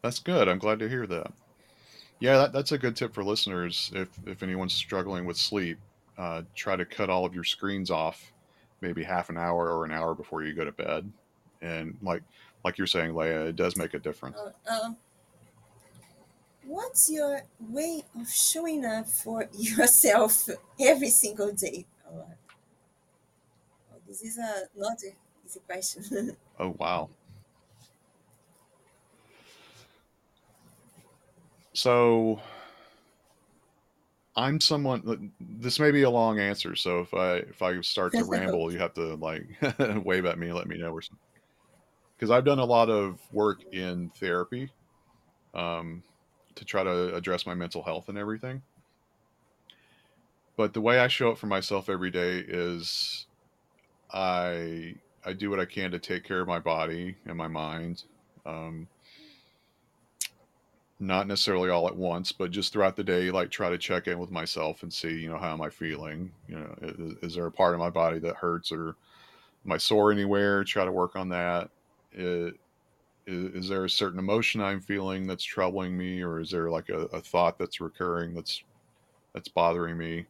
That's 0.01 0.19
good. 0.19 0.47
I'm 0.47 0.59
glad 0.59 0.79
to 0.79 0.89
hear 0.89 1.07
that. 1.07 1.33
Yeah, 2.19 2.37
that, 2.37 2.53
that's 2.53 2.71
a 2.71 2.77
good 2.77 2.95
tip 2.95 3.13
for 3.13 3.23
listeners. 3.23 3.91
If 3.93 4.09
if 4.25 4.41
anyone's 4.41 4.73
struggling 4.73 5.25
with 5.25 5.37
sleep, 5.37 5.77
uh, 6.17 6.43
try 6.55 6.75
to 6.75 6.85
cut 6.85 7.09
all 7.09 7.25
of 7.25 7.35
your 7.35 7.43
screens 7.43 7.91
off, 7.91 8.31
maybe 8.81 9.03
half 9.03 9.29
an 9.29 9.37
hour 9.37 9.71
or 9.71 9.85
an 9.85 9.91
hour 9.91 10.15
before 10.15 10.43
you 10.43 10.53
go 10.53 10.65
to 10.65 10.71
bed. 10.71 11.11
And 11.61 11.97
like 12.01 12.23
like 12.63 12.77
you're 12.77 12.87
saying, 12.87 13.13
Läyeh, 13.13 13.49
it 13.49 13.55
does 13.55 13.75
make 13.75 13.93
a 13.93 13.99
difference. 13.99 14.37
Uh, 14.37 14.85
um, 14.85 14.97
what's 16.65 17.09
your 17.09 17.41
way 17.59 18.03
of 18.19 18.29
showing 18.29 18.85
up 18.85 19.07
for 19.07 19.47
yourself 19.57 20.49
every 20.79 21.09
single 21.09 21.51
day? 21.51 21.85
Oh, 22.09 22.25
this 24.07 24.21
is 24.21 24.37
a 24.37 24.63
not 24.75 24.97
question. 25.67 26.35
Oh 26.59 26.75
wow. 26.79 27.09
So 31.73 32.41
I'm 34.35 34.59
someone. 34.59 35.31
This 35.39 35.79
may 35.79 35.91
be 35.91 36.03
a 36.03 36.09
long 36.09 36.39
answer, 36.39 36.75
so 36.75 36.99
if 36.99 37.13
I 37.13 37.35
if 37.37 37.61
I 37.61 37.79
start 37.81 38.13
to 38.13 38.23
ramble, 38.23 38.71
you 38.71 38.79
have 38.79 38.93
to 38.95 39.15
like 39.15 39.43
wave 40.03 40.25
at 40.25 40.37
me 40.37 40.47
and 40.47 40.55
let 40.55 40.67
me 40.67 40.77
know 40.77 40.91
or 40.91 41.01
something. 41.01 41.19
Because 42.15 42.31
I've 42.31 42.45
done 42.45 42.59
a 42.59 42.65
lot 42.65 42.89
of 42.89 43.19
work 43.31 43.61
in 43.71 44.09
therapy 44.09 44.71
um, 45.53 46.03
to 46.55 46.65
try 46.65 46.83
to 46.83 47.15
address 47.15 47.45
my 47.45 47.53
mental 47.53 47.83
health 47.83 48.09
and 48.09 48.17
everything. 48.17 48.61
But 50.55 50.73
the 50.73 50.81
way 50.81 50.99
I 50.99 51.07
show 51.07 51.31
up 51.31 51.37
for 51.37 51.47
myself 51.47 51.89
every 51.89 52.11
day 52.11 52.39
is 52.39 53.27
I 54.11 54.95
I 55.25 55.33
do 55.33 55.49
what 55.49 55.59
I 55.59 55.65
can 55.65 55.91
to 55.91 55.99
take 55.99 56.23
care 56.23 56.41
of 56.41 56.47
my 56.47 56.59
body 56.59 57.15
and 57.25 57.37
my 57.37 57.47
mind. 57.47 58.03
Um, 58.45 58.87
not 60.99 61.27
necessarily 61.27 61.69
all 61.69 61.87
at 61.87 61.95
once, 61.95 62.31
but 62.31 62.49
just 62.49 62.73
throughout 62.73 62.95
the 62.95 63.03
day, 63.03 63.29
like 63.29 63.51
try 63.51 63.69
to 63.69 63.77
check 63.77 64.07
in 64.07 64.17
with 64.17 64.31
myself 64.31 64.83
and 64.83 64.91
see, 64.91 65.19
you 65.19 65.29
know, 65.29 65.37
how 65.37 65.53
am 65.53 65.61
I 65.61 65.69
feeling? 65.69 66.31
You 66.47 66.59
know, 66.59 66.75
is, 66.81 67.15
is 67.21 67.35
there 67.35 67.45
a 67.45 67.51
part 67.51 67.73
of 67.73 67.79
my 67.79 67.89
body 67.89 68.19
that 68.19 68.35
hurts 68.35 68.71
or 68.71 68.95
am 69.65 69.71
I 69.71 69.77
sore 69.77 70.11
anywhere? 70.11 70.63
Try 70.63 70.85
to 70.85 70.91
work 70.91 71.15
on 71.15 71.29
that. 71.29 71.69
It, 72.13 72.55
is, 73.27 73.63
is 73.63 73.69
there 73.69 73.85
a 73.85 73.89
certain 73.89 74.19
emotion 74.19 74.61
I'm 74.61 74.79
feeling 74.81 75.27
that's 75.27 75.43
troubling 75.43 75.95
me, 75.97 76.23
or 76.23 76.39
is 76.39 76.49
there 76.49 76.69
like 76.69 76.89
a, 76.89 77.01
a 77.07 77.21
thought 77.21 77.59
that's 77.59 77.81
recurring 77.81 78.33
that's 78.33 78.63
that's 79.33 79.49
bothering 79.49 79.97
me? 79.97 80.25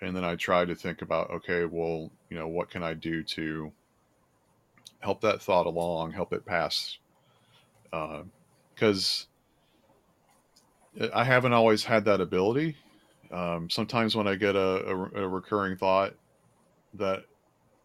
And 0.00 0.14
then 0.14 0.24
I 0.24 0.36
try 0.36 0.64
to 0.64 0.74
think 0.74 1.02
about, 1.02 1.30
okay, 1.30 1.64
well, 1.64 2.10
you 2.28 2.36
know, 2.36 2.48
what 2.48 2.70
can 2.70 2.82
I 2.82 2.94
do 2.94 3.22
to 3.22 3.72
help 5.02 5.20
that 5.22 5.42
thought 5.42 5.66
along, 5.66 6.12
help 6.12 6.32
it 6.32 6.44
pass? 6.46 6.98
Because 8.74 9.26
uh, 11.00 11.08
I 11.14 11.24
haven't 11.24 11.52
always 11.52 11.84
had 11.84 12.04
that 12.06 12.20
ability. 12.20 12.76
Um, 13.30 13.68
sometimes 13.70 14.14
when 14.14 14.28
I 14.28 14.34
get 14.34 14.56
a, 14.56 14.86
a, 14.86 15.24
a 15.24 15.28
recurring 15.28 15.76
thought 15.76 16.14
that, 16.94 17.24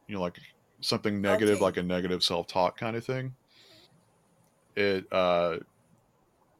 you 0.07 0.15
know, 0.15 0.21
like 0.21 0.37
something 0.81 1.21
negative, 1.21 1.55
okay. 1.55 1.63
like 1.63 1.77
a 1.77 1.83
negative 1.83 2.23
self 2.23 2.47
talk 2.47 2.77
kind 2.77 2.95
of 2.95 3.05
thing, 3.05 3.33
it 4.75 5.11
uh, 5.11 5.57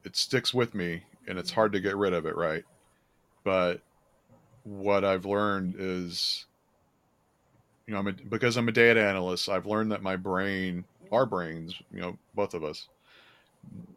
it 0.04 0.16
sticks 0.16 0.54
with 0.54 0.74
me 0.74 1.04
and 1.28 1.38
it's 1.38 1.52
hard 1.52 1.74
to 1.74 1.80
get 1.80 1.96
rid 1.96 2.14
of 2.14 2.26
it, 2.26 2.36
right? 2.36 2.64
But 3.44 3.82
what 4.64 5.06
I've 5.06 5.26
learned 5.26 5.76
is, 5.78 6.47
you 7.88 7.94
know, 7.94 8.00
I'm 8.00 8.08
a, 8.08 8.14
because 8.14 8.58
I'm 8.58 8.68
a 8.68 8.74
data 8.74 9.02
analyst, 9.02 9.48
I've 9.50 9.66
learned 9.66 9.92
that 9.94 10.04
my 10.04 10.18
brain, 10.18 10.84
our 11.12 11.26
brains, 11.26 11.74
you 11.92 12.02
know, 12.02 12.18
both 12.36 12.54
of 12.54 12.64
us, 12.64 12.90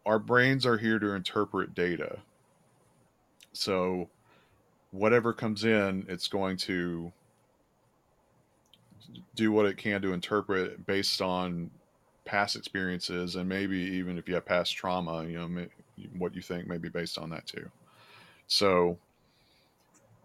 our 0.06 0.18
brains 0.18 0.64
are 0.64 0.78
here 0.78 0.98
to 0.98 1.14
interpret 1.14 1.74
data. 1.74 2.18
So 3.52 4.08
whatever 4.92 5.32
comes 5.32 5.64
in, 5.64 6.06
it's 6.08 6.28
going 6.28 6.56
to 6.58 7.12
do 9.34 9.50
what 9.50 9.66
it 9.66 9.76
can 9.76 10.00
to 10.02 10.12
interpret 10.12 10.86
based 10.86 11.20
on 11.20 11.70
past 12.24 12.54
experiences 12.54 13.34
and 13.34 13.48
maybe 13.48 13.76
even 13.76 14.18
if 14.18 14.28
you 14.28 14.34
have 14.34 14.46
past 14.46 14.76
trauma, 14.76 15.24
you 15.24 15.36
know, 15.36 15.66
what 16.16 16.34
you 16.36 16.42
think 16.42 16.68
may 16.68 16.78
be 16.78 16.88
based 16.88 17.18
on 17.18 17.28
that 17.30 17.44
too. 17.44 17.68
So 18.46 18.98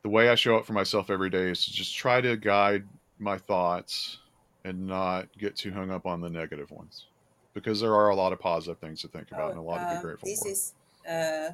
the 0.04 0.10
way 0.10 0.30
I 0.30 0.36
show 0.36 0.56
up 0.56 0.67
for 0.67 0.73
myself 0.73 1.10
every 1.10 1.32
day 1.32 1.49
is 1.49 1.65
to 1.65 1.73
just 1.73 1.95
try 1.95 2.21
to 2.21 2.38
guide 2.38 2.84
my 3.19 3.38
thoughts 3.38 4.19
and 4.63 4.88
not 4.88 5.32
get 5.38 5.56
too 5.56 5.71
hung 5.71 5.91
up 5.91 6.06
on 6.06 6.21
the 6.21 6.30
negative 6.30 6.71
ones 6.71 7.10
because 7.54 7.80
there 7.80 7.95
are 7.95 8.10
a 8.10 8.15
lot 8.15 8.34
of 8.34 8.39
positive 8.39 8.80
things 8.80 9.01
to 9.01 9.08
think 9.08 9.32
about 9.32 9.49
Oh, 9.49 9.51
and 9.51 9.60
a 9.60 9.63
lot 9.63 9.80
to 9.80 9.88
be 9.88 9.97
um, 9.97 9.97
grateful 9.97 10.30
this 10.30 10.39
for. 10.39 10.54
is 10.54 10.73
uh, 11.08 11.51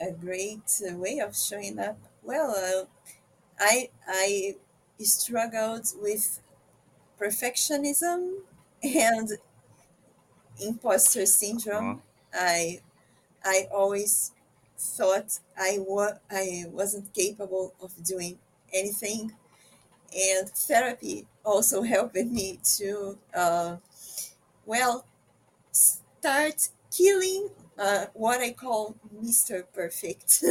a 0.00 0.12
great 0.12 0.82
uh, 0.88 0.96
way 0.96 1.18
of 1.20 1.36
showing 1.36 1.78
up. 1.78 1.98
Well, 2.22 2.50
uh, 2.52 2.86
I 3.60 3.90
I 4.06 4.56
struggled 5.00 5.88
with 6.00 6.42
perfectionism 7.20 8.42
and 8.82 9.30
imposter 10.60 11.26
Uh, 11.72 11.96
syndrome. 11.96 12.02
I 12.32 12.80
I 13.44 13.68
always 13.72 14.32
thought 14.78 15.40
I 15.56 15.78
wa- 15.80 16.18
I 16.30 16.66
wasn't 16.68 17.14
capable 17.14 17.74
of 17.80 18.02
doing 18.04 18.38
anything, 18.72 19.36
and 20.16 20.48
therapy 20.48 21.26
also 21.44 21.82
helped 21.82 22.14
me 22.14 22.58
to 22.76 23.18
uh, 23.34 23.76
well 24.66 25.04
start 25.72 26.68
killing 26.90 27.48
uh, 27.78 28.06
what 28.14 28.40
I 28.40 28.52
call 28.52 28.96
Mr. 29.22 29.64
Perfect 29.72 30.42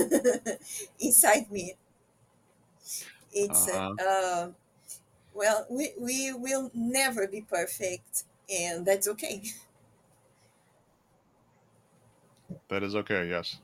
inside 0.99 1.51
me. 1.51 1.73
It's 3.33 3.67
uh, 3.67 3.71
uh-huh. 3.71 4.09
uh, 4.09 4.47
well, 5.33 5.67
we, 5.69 5.91
we 5.99 6.33
will 6.33 6.71
never 6.73 7.27
be 7.27 7.41
perfect, 7.41 8.23
and 8.49 8.85
that's 8.85 9.07
okay. 9.09 9.43
That 12.69 12.81
is 12.83 12.95
okay. 12.95 13.29
Yes. 13.29 13.57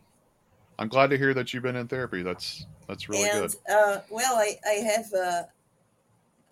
I'm 0.78 0.88
glad 0.88 1.10
to 1.12 1.18
hear 1.18 1.34
that 1.34 1.54
you've 1.54 1.64
been 1.64 1.76
in 1.76 1.88
therapy. 1.88 2.22
That's 2.22 2.66
that's 2.88 3.08
really 3.08 3.30
And 3.30 3.42
good. 3.42 3.56
uh, 3.72 4.00
well, 4.10 4.36
I, 4.36 4.58
I 4.66 4.74
have 4.74 5.14
a, 5.14 5.48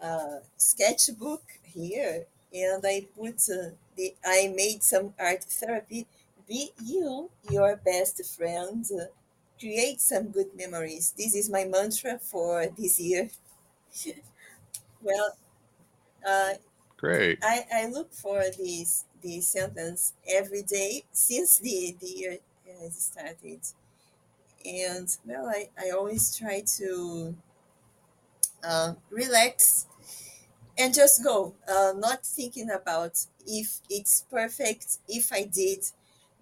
a 0.01 0.41
sketchbook 0.57 1.43
here, 1.63 2.25
and 2.53 2.83
I 2.85 3.07
put 3.15 3.49
uh, 3.49 3.71
the 3.95 4.15
I 4.25 4.53
made 4.55 4.83
some 4.83 5.13
art 5.19 5.43
therapy. 5.45 6.07
Be 6.47 6.71
you 6.83 7.31
your 7.49 7.75
best 7.77 8.23
friend. 8.35 8.85
uh, 8.91 9.05
Create 9.59 10.01
some 10.01 10.29
good 10.29 10.55
memories. 10.55 11.13
This 11.15 11.35
is 11.35 11.47
my 11.49 11.65
mantra 11.65 12.17
for 12.19 12.67
this 12.67 12.99
year. 12.99 13.29
Well, 15.01 15.37
uh, 16.27 16.53
Great. 16.97 17.43
I, 17.43 17.65
I 17.73 17.87
look 17.87 18.13
for 18.13 18.43
this 18.57 19.05
this 19.23 19.49
sentence 19.49 20.13
every 20.27 20.63
day 20.63 21.03
since 21.11 21.59
the, 21.59 21.95
the 21.99 22.07
year 22.07 22.37
has 22.81 22.95
started. 22.97 23.61
And 24.65 25.15
well, 25.25 25.47
I, 25.47 25.69
I 25.79 25.89
always 25.91 26.35
try 26.35 26.61
to 26.77 27.35
uh, 28.63 28.93
relax 29.09 29.87
and 30.81 30.93
just 30.93 31.23
go, 31.23 31.53
uh, 31.67 31.93
not 31.95 32.25
thinking 32.25 32.69
about 32.71 33.25
if 33.45 33.81
it's 33.89 34.25
perfect, 34.29 34.97
if 35.07 35.31
I 35.31 35.43
did 35.43 35.85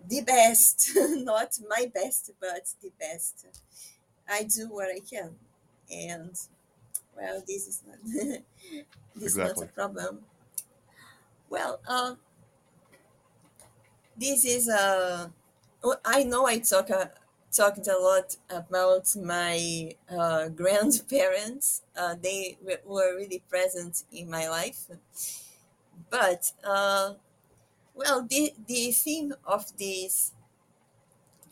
the 0.08 0.22
best, 0.22 0.92
not 0.96 1.60
my 1.68 1.92
best, 1.94 2.32
but 2.40 2.74
the 2.82 2.92
best. 3.00 3.46
I 4.30 4.44
do 4.44 4.70
what 4.70 4.90
I 4.90 5.00
can. 5.00 5.36
And 5.92 6.32
well, 7.18 7.44
this 7.46 7.68
is 7.68 7.84
not 7.88 7.98
this 9.16 9.32
is 9.32 9.38
not 9.38 9.62
a 9.62 9.66
problem. 9.66 10.20
Well, 11.50 11.80
uh, 11.88 12.16
this 14.18 14.46
is 14.46 14.70
a 14.70 15.32
Well, 15.84 16.00
I 16.06 16.24
know 16.24 16.46
I 16.46 16.60
talk 16.60 16.92
uh, 16.92 17.08
talked 17.52 17.88
a 17.88 17.98
lot 17.98 18.38
about 18.50 19.16
my 19.16 19.96
uh, 20.10 20.50
grandparents. 20.50 21.84
Uh, 21.96 22.16
they 22.22 22.58
w- 22.62 22.80
were 22.86 23.16
really 23.18 23.44
present 23.50 24.04
in 24.12 24.30
my 24.30 24.50
life, 24.50 24.86
but 26.10 26.52
uh, 26.64 27.14
well, 27.96 28.26
the 28.30 28.54
the 28.68 28.92
theme 28.92 29.34
of 29.46 29.66
this 29.78 30.34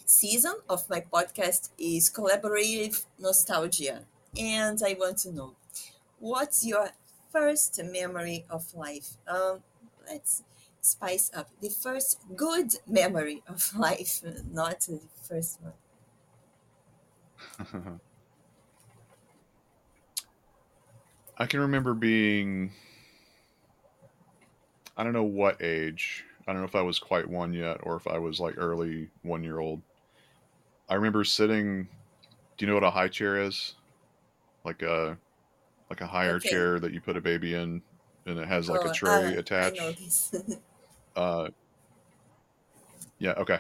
season 0.05 0.55
of 0.69 0.89
my 0.89 1.01
podcast 1.01 1.69
is 1.77 2.09
collaborative 2.09 3.05
nostalgia, 3.19 4.03
and 4.37 4.81
I 4.83 4.95
want 4.99 5.17
to 5.19 5.31
know 5.31 5.55
what's 6.19 6.65
your 6.65 6.89
first 7.31 7.81
memory 7.83 8.45
of 8.49 8.73
life. 8.75 9.09
Um, 9.27 9.61
let's 10.09 10.43
spice 10.81 11.31
up 11.35 11.49
the 11.61 11.69
first 11.69 12.19
good 12.35 12.75
memory 12.87 13.43
of 13.47 13.75
life, 13.87 14.23
not 14.51 14.81
the 14.81 15.01
first 15.29 15.61
one. 15.61 15.73
I 21.37 21.45
can 21.45 21.59
remember 21.59 21.93
being 21.93 22.73
I 24.97 25.03
don't 25.03 25.13
know 25.13 25.23
what 25.23 25.61
age. 25.61 26.25
I 26.47 26.51
don't 26.51 26.61
know 26.61 26.67
if 26.67 26.75
I 26.75 26.81
was 26.81 26.99
quite 26.99 27.29
one 27.29 27.53
yet 27.53 27.79
or 27.83 27.95
if 27.95 28.05
I 28.07 28.17
was 28.19 28.39
like 28.39 28.55
early 28.57 29.11
one 29.21 29.43
year 29.43 29.59
old. 29.59 29.83
I 30.89 30.95
remember 30.95 31.23
sitting 31.23 31.89
do 32.57 32.65
you 32.65 32.67
know 32.67 32.75
what 32.75 32.83
a 32.83 32.91
high 32.91 33.09
chair 33.09 33.41
is? 33.41 33.75
Like 34.65 34.81
a 34.83 35.19
like 35.89 36.01
a 36.01 36.07
higher 36.07 36.39
Okay. 36.39 36.39
chair 36.39 36.79
that 36.79 36.93
you 36.93 37.01
put 37.01 37.17
a 37.17 37.21
baby 37.21 37.55
in 37.55 37.83
and 38.25 38.39
it 38.39 38.47
has 38.47 38.69
like 38.69 38.85
a 38.85 38.89
Oh, 38.89 38.89
tray 38.89 39.33
uh, 39.33 39.35
attached. 39.35 39.97
Uh 41.15 41.49
yeah, 43.19 43.31
okay. 43.33 43.59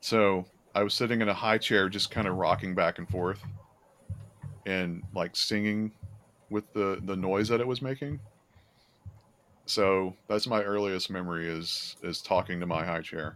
So 0.00 0.46
I 0.78 0.84
was 0.84 0.94
sitting 0.94 1.20
in 1.20 1.28
a 1.28 1.34
high 1.34 1.58
chair 1.58 1.88
just 1.88 2.12
kind 2.12 2.28
of 2.28 2.36
rocking 2.36 2.72
back 2.72 2.98
and 2.98 3.08
forth 3.08 3.42
and 4.64 5.02
like 5.12 5.34
singing 5.34 5.90
with 6.50 6.72
the 6.72 7.00
the 7.04 7.16
noise 7.16 7.48
that 7.48 7.60
it 7.60 7.66
was 7.66 7.82
making. 7.82 8.20
So 9.66 10.14
that's 10.28 10.46
my 10.46 10.62
earliest 10.62 11.10
memory 11.10 11.48
is 11.48 11.96
is 12.04 12.22
talking 12.22 12.60
to 12.60 12.66
my 12.66 12.84
high 12.84 13.00
chair. 13.00 13.34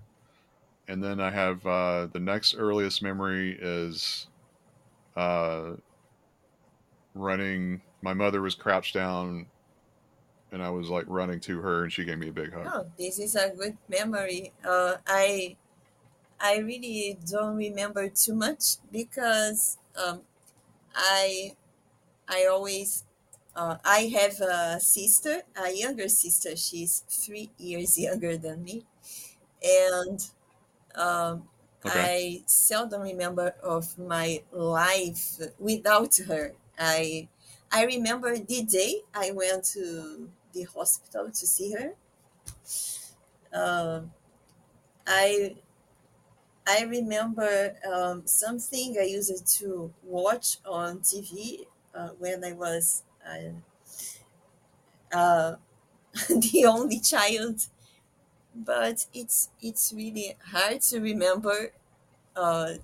And 0.87 1.03
then 1.03 1.19
I 1.19 1.31
have 1.33 1.67
uh, 1.67 2.07
the 2.13 2.21
next 2.21 2.55
earliest 2.57 3.03
memory 3.03 3.59
is 3.61 4.29
uh, 5.17 5.73
running. 7.13 7.83
My 8.03 8.15
mother 8.15 8.41
was 8.41 8.55
crouched 8.55 8.95
down, 8.95 9.47
and 10.53 10.63
I 10.63 10.71
was 10.71 10.91
like 10.91 11.07
running 11.09 11.41
to 11.41 11.61
her, 11.61 11.83
and 11.83 11.93
she 11.93 12.05
gave 12.05 12.19
me 12.19 12.29
a 12.29 12.33
big 12.33 12.53
hug. 12.53 12.69
oh, 12.73 12.87
this 12.97 13.19
is 13.19 13.35
a 13.35 13.51
good 13.51 13.77
memory. 13.89 14.53
Uh, 14.65 14.99
I 15.09 15.57
I 16.43 16.59
really 16.59 17.19
don't 17.27 17.57
remember 17.57 18.09
too 18.11 18.35
much 18.35 18.79
because 18.93 19.79
um, 19.97 20.23
I 20.95 21.57
I 22.29 22.47
always 22.47 23.05
uh, 23.57 23.79
I 23.85 24.13
have 24.19 24.41
a 24.41 24.81
sister, 24.81 25.43
a 25.57 25.73
younger 25.73 26.09
sister. 26.09 26.57
She's 26.57 27.01
three 27.09 27.51
years 27.59 27.99
younger 27.99 28.37
than 28.39 28.65
me, 28.65 28.87
and 29.63 30.21
um, 30.95 31.49
Okay. 31.85 32.13
I 32.13 32.45
seldom 32.47 33.03
remember 33.03 33.51
of 33.63 33.99
my 33.99 34.45
life 34.53 35.39
without 35.59 36.17
her. 36.29 36.55
I 36.79 37.29
I 37.73 37.85
remember 37.87 38.39
the 38.39 38.65
day 38.65 39.03
I 39.15 39.33
went 39.33 39.65
to 39.77 40.31
the 40.53 40.65
hospital 40.65 41.27
to 41.31 41.47
see 41.47 41.73
her. 41.73 41.95
Um 43.53 44.13
I 45.07 45.57
I 46.67 46.83
remember 46.85 47.77
um, 47.87 48.27
something 48.27 48.97
I 48.99 49.03
used 49.05 49.47
to 49.59 49.93
watch 50.03 50.59
on 50.65 51.01
TV 51.03 51.67
uh, 51.95 52.11
when 52.11 52.45
I 52.45 52.53
was 52.53 53.05
uh, 53.27 53.53
uh, 55.13 55.57
the 56.29 56.67
only 56.69 57.01
child, 57.01 57.69
but 58.55 59.07
it's 59.15 59.51
it's 59.63 59.93
really 59.95 60.37
hard 60.47 60.83
to 60.83 61.01
remember 61.01 61.73
uh, 62.37 62.75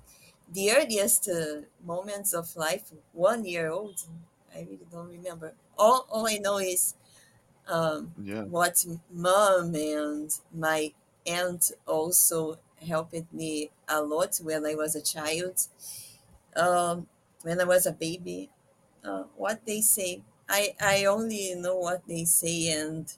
the 0.53 0.73
earliest 0.73 1.29
uh, 1.29 1.63
moments 1.85 2.35
of 2.35 2.57
life. 2.57 2.93
One 3.13 3.45
year 3.47 3.71
old, 3.71 4.07
I 4.55 4.61
really 4.61 4.87
don't 4.91 5.09
remember. 5.11 5.55
All 5.79 6.07
all 6.11 6.29
I 6.29 6.39
know 6.39 6.59
is 6.59 6.97
um, 7.69 8.15
Yeah. 8.17 8.47
what 8.49 8.85
mom 9.11 9.75
and 9.75 10.31
my 10.53 10.95
aunt 11.27 11.73
also 11.87 12.59
helped 12.87 13.33
me 13.33 13.71
a 13.89 14.03
lot 14.03 14.37
when 14.43 14.67
I 14.67 14.75
was 14.75 14.97
a 14.97 15.03
child. 15.03 15.59
Um, 16.57 17.07
when 17.43 17.61
I 17.61 17.65
was 17.65 17.87
a 17.87 17.93
baby, 17.93 18.51
uh, 19.05 19.25
what 19.37 19.65
they 19.67 19.81
say, 19.81 20.23
I, 20.49 20.75
I 20.81 21.05
only 21.07 21.55
know 21.57 21.77
what 21.77 22.07
they 22.09 22.25
say, 22.25 22.71
and 22.73 23.13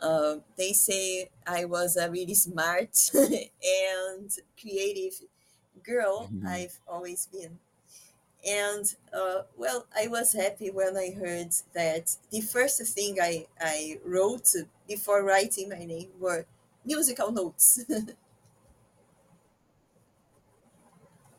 uh, 0.00 0.36
they 0.56 0.72
say 0.72 1.30
I 1.46 1.66
was 1.66 1.96
a 1.96 2.10
really 2.10 2.34
smart 2.34 2.90
and 3.14 4.30
creative 4.60 5.14
girl. 5.84 6.30
Mhm. 6.32 6.46
I've 6.46 6.80
always 6.88 7.26
been. 7.26 7.58
And 8.46 8.94
uh, 9.12 9.42
well, 9.56 9.86
I 9.96 10.08
was 10.08 10.32
happy 10.34 10.70
when 10.70 10.96
I 10.96 11.12
heard 11.12 11.52
that 11.74 12.16
the 12.30 12.40
first 12.42 12.82
thing 12.94 13.18
I, 13.20 13.46
I 13.60 13.98
wrote 14.04 14.48
before 14.86 15.22
writing 15.24 15.70
my 15.70 15.84
name 15.84 16.10
were 16.20 16.46
musical 16.84 17.32
notes. 17.32 17.80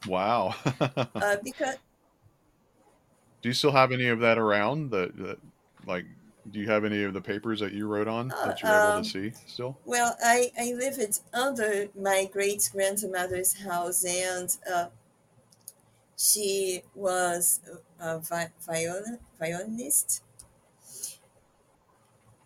Wow. 0.06 0.56
uh, 1.22 1.38
because 1.44 1.78
do 3.42 3.50
you 3.50 3.54
still 3.54 3.72
have 3.72 3.92
any 3.92 4.08
of 4.08 4.20
that 4.20 4.38
around? 4.38 4.92
That, 4.92 5.16
that 5.18 5.40
like, 5.86 6.06
do 6.50 6.60
you 6.60 6.70
have 6.70 6.86
any 6.86 7.04
of 7.04 7.14
the 7.14 7.22
papers 7.22 7.60
that 7.60 7.74
you 7.74 7.88
wrote 7.88 8.08
on 8.08 8.36
uh, 8.36 8.36
that 8.44 8.62
you're 8.62 8.74
able 8.74 8.94
to 8.94 9.04
um, 9.04 9.04
see 9.04 9.36
still? 9.46 9.82
well, 9.86 10.16
I, 10.22 10.52
I 10.60 10.74
lived 10.74 11.22
under 11.34 11.90
my 11.96 12.26
great 12.32 12.70
grandmother's 12.74 13.62
house, 13.64 14.06
and 14.06 14.56
uh, 14.72 14.90
she 16.18 16.84
was 16.94 17.62
a 18.00 18.20
vi- 18.20 18.52
viol- 18.60 19.20
violinist, 19.40 20.24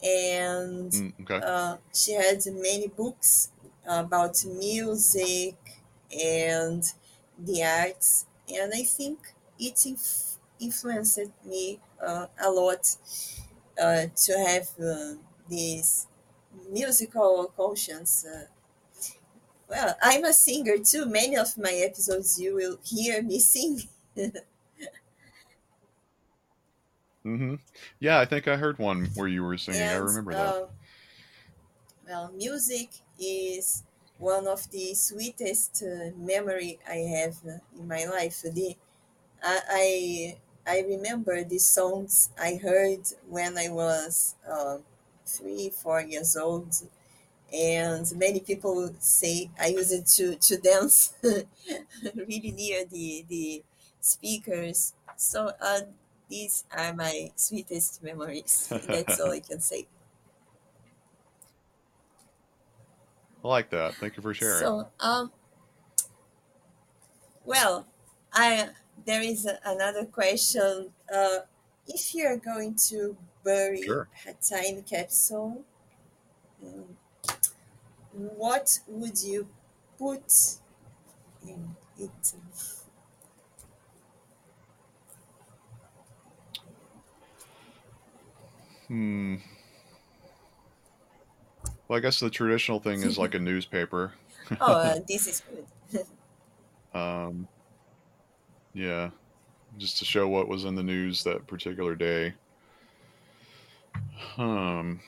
and 0.04 0.94
Mm, 0.94 1.14
okay. 1.22 1.42
uh, 1.42 1.78
she 1.94 2.14
had 2.14 2.40
many 2.48 2.88
books 2.88 3.52
about 3.86 4.44
music 4.46 5.56
and 6.18 6.84
the 7.40 7.64
arts, 7.64 8.28
and 8.54 8.74
I 8.74 8.84
think 8.84 9.34
it 9.60 9.86
inf- 9.86 10.38
influenced 10.60 11.20
me 11.46 11.80
uh, 12.02 12.28
a 12.42 12.52
lot 12.52 12.96
uh, 13.82 14.08
to 14.16 14.34
have 14.48 14.70
uh, 14.80 15.16
this 15.50 16.08
musical 16.72 17.54
conscience. 17.56 18.26
Uh, 18.26 18.48
well, 19.68 19.96
I'm 20.02 20.26
a 20.26 20.34
singer 20.34 20.78
too. 20.80 21.06
Many 21.06 21.38
of 21.38 21.58
my 21.58 21.72
episodes 21.74 22.40
you 22.40 22.56
will 22.56 22.80
hear 22.84 23.22
me 23.22 23.40
sing. 23.40 23.82
hmm 27.24 27.56
Yeah, 28.00 28.20
I 28.20 28.26
think 28.26 28.48
I 28.48 28.58
heard 28.58 28.78
one 28.80 29.12
where 29.14 29.28
you 29.28 29.44
were 29.44 29.58
singing. 29.58 29.92
I 29.92 29.96
and 29.98 29.98
remember 29.98 30.36
that. 30.36 30.56
uh, 30.56 30.68
well, 32.06 32.32
music 32.32 32.90
is 33.20 33.84
one 34.20 34.48
of 34.48 34.70
the 34.72 34.94
sweetest 34.96 35.84
uh, 35.84 36.12
memory 36.18 36.80
I 36.88 36.98
have 37.18 37.38
uh, 37.48 37.60
in 37.80 37.88
my 37.88 38.06
life. 38.06 38.44
The 38.44 38.78
I, 39.44 40.38
I 40.68 40.82
remember 40.82 41.44
the 41.44 41.60
songs 41.60 42.30
I 42.40 42.56
heard 42.62 43.02
when 43.28 43.58
I 43.58 43.70
was 43.70 44.36
uh, 44.50 44.78
three, 45.26 45.70
four 45.70 46.02
years 46.02 46.36
old, 46.38 46.76
and 47.54 48.06
many 48.18 48.40
people 48.42 48.94
say 49.00 49.50
I 49.60 49.68
use 49.68 49.92
it 49.92 50.08
to 50.18 50.36
to 50.36 50.58
dance 50.58 51.14
really 52.16 52.52
near 52.52 52.86
the 52.86 53.26
the 53.28 53.64
speakers. 54.02 54.94
So 55.16 55.52
uh, 55.62 55.82
these 56.30 56.64
are 56.76 56.94
my 56.94 57.32
sweetest 57.36 58.04
memories. 58.04 58.72
That's 58.88 59.20
all 59.20 59.32
I 59.32 59.40
can 59.42 59.60
say. 59.62 59.88
I 63.44 63.48
like 63.48 63.70
that. 63.72 64.00
Thank 64.00 64.16
you 64.18 64.24
for 64.24 64.34
sharing. 64.34 64.72
So 64.72 64.92
um, 65.00 65.32
well, 67.46 67.88
I 68.34 68.70
there 69.06 69.22
is 69.22 69.46
a, 69.46 69.60
another 69.66 70.06
question. 70.06 70.94
Uh, 71.14 71.40
if 71.88 72.14
you're 72.14 72.38
going 72.38 72.76
to 72.90 73.18
bury 73.44 73.86
Sure. 73.86 74.10
a 74.26 74.34
time 74.34 74.84
capsule, 74.84 75.64
mm, 76.64 76.96
what 78.14 78.80
would 78.88 79.22
you 79.22 79.48
put 79.98 80.60
in 81.46 81.76
it? 81.98 82.34
Hmm. 88.88 89.36
Well, 91.90 91.98
I 91.98 92.02
guess 92.02 92.20
the 92.20 92.30
traditional 92.30 92.80
thing 92.80 93.04
is 93.04 93.18
like 93.18 93.34
a 93.36 93.40
newspaper. 93.40 94.14
Oh, 94.62 94.74
uh, 94.74 95.00
this 95.08 95.28
is 95.28 95.42
good. 95.92 96.06
Um, 96.94 97.48
yeah, 98.74 99.10
just 99.78 99.98
to 100.00 100.06
show 100.06 100.28
what 100.28 100.48
was 100.48 100.66
in 100.66 100.76
the 100.76 100.84
news 100.84 101.24
that 101.24 101.48
particular 101.48 101.96
day. 101.96 102.34
Um, 104.38 105.02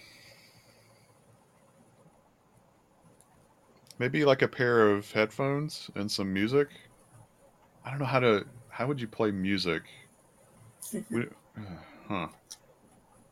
maybe 3.99 4.25
like 4.25 4.41
a 4.41 4.47
pair 4.47 4.89
of 4.89 5.11
headphones 5.11 5.89
and 5.95 6.11
some 6.11 6.33
music. 6.33 6.69
I 7.85 7.89
don't 7.89 7.99
know 7.99 8.05
how 8.05 8.19
to. 8.19 8.45
How 8.69 8.87
would 8.87 9.01
you 9.01 9.07
play 9.07 9.31
music? 9.31 9.83
We, 11.11 11.25
huh? 12.07 12.27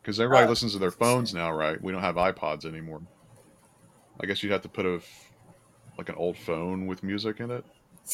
Because 0.02 0.20
everybody 0.20 0.46
Oh, 0.46 0.50
listens 0.50 0.74
to 0.74 0.80
their 0.80 0.92
phones 0.92 1.34
now, 1.34 1.52
right? 1.52 1.82
We 1.82 1.92
don't 1.92 2.02
have 2.02 2.16
iPods 2.16 2.66
anymore. 2.66 3.02
I 4.20 4.26
guess 4.26 4.44
you'd 4.44 4.52
have 4.52 4.62
to 4.64 4.70
put 4.70 4.86
a 4.86 5.02
like 5.98 6.10
an 6.10 6.16
old 6.16 6.38
phone 6.38 6.88
with 6.88 7.04
music 7.04 7.40
in 7.40 7.52
it 7.52 7.66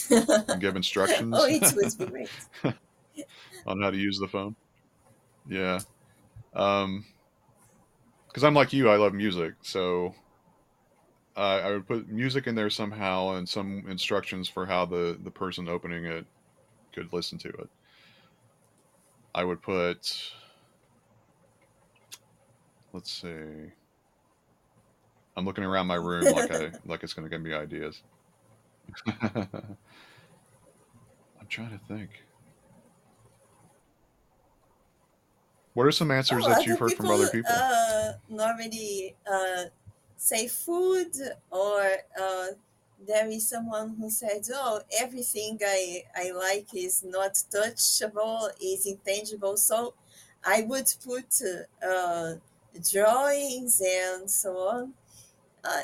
and 0.10 0.62
give 0.62 0.76
instructions. 0.76 1.36
oh, 1.38 1.45
it 1.45 1.62
would 1.76 1.97
be 1.97 2.06
great. 2.06 2.30
on 3.68 3.82
how 3.82 3.91
to 3.91 3.97
use 3.97 4.20
the 4.20 4.28
phone. 4.28 4.56
Yeah. 5.47 5.80
Um, 6.53 7.06
because 8.28 8.43
I'm 8.43 8.53
like 8.53 8.74
you, 8.74 8.89
I 8.89 8.97
love 8.97 9.14
music, 9.14 9.53
so 9.62 10.14
uh, 11.38 11.62
I 11.64 11.72
would 11.72 11.88
put 11.88 12.10
music 12.10 12.47
in 12.47 12.56
there 12.56 12.70
somehow 12.70 13.36
and 13.36 13.47
some 13.47 13.86
instructions 13.88 14.49
for 14.49 14.66
how 14.66 14.86
the 14.86 15.18
the 15.24 15.32
person 15.32 15.70
opening 15.70 16.06
it 16.06 16.26
could 16.93 17.12
listen 17.14 17.38
to 17.39 17.49
it. 17.49 17.70
I 19.34 19.43
would 19.43 19.62
put, 19.62 20.32
let's 22.93 23.12
see. 23.12 23.72
I'm 25.36 25.45
looking 25.45 25.63
around 25.63 25.88
my 25.88 25.95
room 25.95 26.29
like 26.29 26.51
I 26.51 26.73
like 26.86 27.03
it's 27.03 27.13
going 27.13 27.25
to 27.27 27.29
give 27.29 27.41
me 27.41 27.53
ideas. 27.53 28.03
I'm 29.07 29.77
trying 31.49 31.77
to 31.77 31.86
think. 31.86 32.11
What 35.73 35.86
are 35.86 35.91
some 35.91 36.09
answers 36.09 36.45
Oh, 36.45 36.49
that 36.49 36.65
you've 36.65 36.79
heard 36.79 36.93
from 36.93 37.09
other 37.11 37.27
people? 37.27 37.51
uh, 37.51 38.13
normally 38.29 39.15
uh, 39.29 39.65
say 40.17 40.47
food, 40.47 41.11
or 41.51 41.81
uh, 42.19 42.47
there 42.99 43.27
is 43.27 43.49
someone 43.49 43.95
who 43.95 44.09
said, 44.09 44.41
"Oh, 44.53 44.81
everything 44.99 45.59
I 45.61 46.03
I 46.15 46.31
like 46.31 46.73
is 46.73 47.03
not 47.03 47.33
touchable, 47.33 48.49
is 48.61 48.86
intangible." 48.86 49.57
So 49.57 49.93
I 50.43 50.61
would 50.63 50.89
put 51.03 51.29
uh, 51.41 51.86
uh, 51.86 52.36
drawings 52.91 53.81
and 53.81 54.29
so 54.29 54.57
on. 54.57 54.93
Uh, 55.66 55.84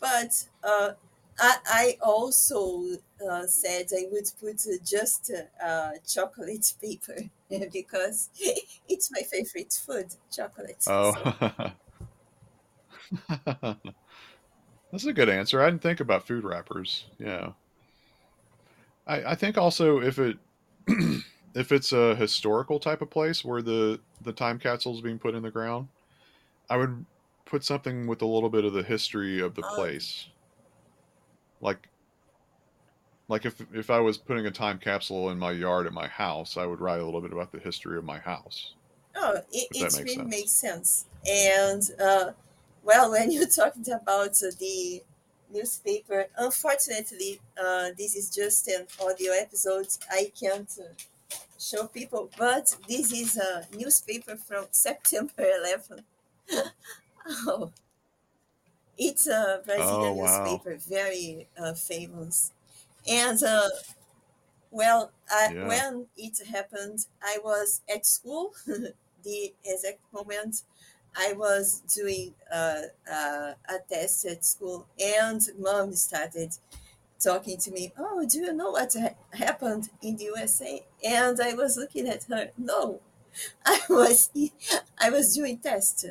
but 0.00 0.48
uh, 0.64 0.94
I, 1.38 1.56
I 1.66 1.98
also 2.02 2.98
uh, 3.28 3.46
said 3.46 3.88
I 3.92 4.06
would 4.10 4.30
put 4.40 4.66
uh, 4.66 4.78
just 4.84 5.30
uh, 5.62 5.92
chocolate 6.06 6.74
paper 6.82 7.30
because 7.72 8.30
it's 8.88 9.10
my 9.10 9.22
favorite 9.22 9.72
food, 9.72 10.16
chocolate. 10.30 10.82
Oh, 10.86 11.14
So, 11.14 11.34
that's 14.90 15.04
a 15.04 15.12
good 15.12 15.28
answer. 15.28 15.60
I 15.62 15.70
didn't 15.70 15.82
think 15.82 16.00
about 16.00 16.26
food 16.26 16.44
wrappers. 16.44 17.06
Yeah, 17.18 17.52
I, 19.06 19.32
I 19.32 19.34
think 19.34 19.58
also 19.58 20.00
if 20.00 20.18
it 20.18 20.38
if 21.54 21.72
it's 21.72 21.92
a 21.92 22.14
historical 22.16 22.80
type 22.80 23.02
of 23.02 23.10
place 23.10 23.44
where 23.44 23.62
the 23.62 24.02
the 24.20 24.32
time 24.32 24.58
capsule 24.58 24.94
is 24.94 25.00
being 25.00 25.18
put 25.18 25.34
in 25.34 25.42
the 25.42 25.50
ground, 25.50 25.88
I 26.70 26.78
would 26.78 27.06
put 27.44 27.64
something 27.64 28.06
with 28.06 28.22
a 28.22 28.26
little 28.26 28.50
bit 28.50 28.64
of 28.64 28.72
the 28.72 28.82
history 28.82 29.40
of 29.40 29.54
the 29.54 29.62
uh, 29.62 29.74
place. 29.74 30.28
Like 31.60 31.88
like 33.28 33.46
if 33.46 33.60
if 33.72 33.90
I 33.90 34.00
was 34.00 34.18
putting 34.18 34.46
a 34.46 34.50
time 34.50 34.78
capsule 34.78 35.30
in 35.30 35.38
my 35.38 35.52
yard 35.52 35.86
at 35.86 35.92
my 35.92 36.06
house, 36.06 36.56
I 36.56 36.66
would 36.66 36.80
write 36.80 37.00
a 37.00 37.04
little 37.04 37.20
bit 37.20 37.32
about 37.32 37.52
the 37.52 37.58
history 37.58 37.96
of 37.96 38.04
my 38.04 38.18
house. 38.18 38.74
oh, 39.16 39.36
it, 39.52 39.68
it 39.70 39.82
makes 39.82 39.98
really 39.98 40.14
sense. 40.14 40.30
makes 40.30 40.52
sense. 40.52 41.06
And 41.26 41.82
uh, 42.00 42.32
well, 42.82 43.10
when 43.14 43.30
you 43.30 43.46
talked 43.46 43.88
about 43.88 44.30
uh, 44.42 44.50
the 44.58 45.02
newspaper, 45.52 46.26
unfortunately, 46.36 47.40
uh, 47.62 47.90
this 47.96 48.16
is 48.16 48.28
just 48.34 48.68
an 48.68 48.86
audio 49.00 49.32
episode. 49.32 49.86
I 50.10 50.32
can't 50.38 50.70
uh, 50.78 51.36
show 51.58 51.86
people, 51.86 52.30
but 52.36 52.74
this 52.88 53.12
is 53.12 53.36
a 53.36 53.66
newspaper 53.76 54.36
from 54.36 54.66
September 54.70 55.32
11th. 55.38 56.04
Oh, 57.26 57.72
it's 58.98 59.26
a 59.26 59.62
Oh 59.76 60.14
Brazilian 60.14 60.14
wow. 60.14 60.64
newspaper, 60.66 60.76
very 60.76 61.48
uh, 61.56 61.74
famous. 61.74 62.52
And 63.08 63.42
uh, 63.42 63.68
well, 64.70 65.12
I, 65.30 65.50
Yeah. 65.50 65.60
when 65.60 66.08
it 66.16 66.46
happened, 66.46 67.06
I 67.22 67.38
was 67.42 67.82
at 67.92 68.06
school. 68.06 68.54
the 69.22 69.54
exact 69.64 70.00
moment 70.12 70.62
I 71.16 71.32
was 71.34 71.80
doing 71.94 72.34
uh, 72.50 72.82
uh, 73.10 73.54
a 73.68 73.78
test 73.88 74.24
at 74.24 74.44
school, 74.44 74.88
and 74.98 75.40
mom 75.58 75.94
started 75.94 76.56
talking 77.20 77.58
to 77.58 77.70
me. 77.72 77.92
Oh, 77.98 78.26
do 78.28 78.40
you 78.40 78.52
know 78.54 78.70
what 78.72 78.94
ha- 78.94 79.16
happened 79.36 79.90
in 80.02 80.16
the 80.16 80.24
USA? 80.24 80.86
And 81.04 81.40
I 81.40 81.54
was 81.54 81.76
looking 81.76 82.08
at 82.08 82.24
her. 82.24 82.52
No, 82.58 83.02
I 83.66 83.80
was 83.90 84.30
I 84.98 85.10
was 85.10 85.34
doing 85.34 85.58
test. 85.58 86.06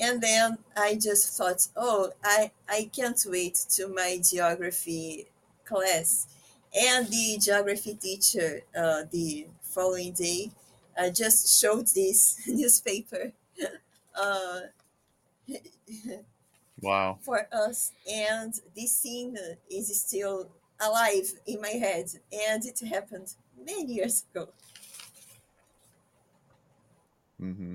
And 0.00 0.20
then 0.22 0.58
I 0.76 0.94
just 0.94 1.36
thought, 1.36 1.68
oh, 1.76 2.12
I, 2.24 2.50
I 2.68 2.90
can't 2.92 3.20
wait 3.26 3.54
to 3.70 3.88
my 3.88 4.18
geography 4.22 5.26
class. 5.64 6.26
And 6.74 7.06
the 7.08 7.38
geography 7.40 7.94
teacher, 7.94 8.62
uh, 8.76 9.04
the 9.10 9.46
following 9.62 10.12
day, 10.12 10.50
uh, 10.98 11.10
just 11.10 11.60
showed 11.60 11.88
this 11.88 12.40
newspaper 12.46 13.32
uh, 14.14 14.60
Wow. 16.80 17.18
for 17.20 17.46
us. 17.52 17.92
And 18.10 18.54
this 18.76 18.96
scene 18.96 19.36
is 19.70 20.00
still 20.00 20.50
alive 20.80 21.32
in 21.46 21.60
my 21.60 21.68
head. 21.70 22.06
And 22.32 22.64
it 22.64 22.80
happened 22.88 23.34
many 23.58 23.92
years 23.94 24.24
ago. 24.34 24.48
hmm 27.38 27.74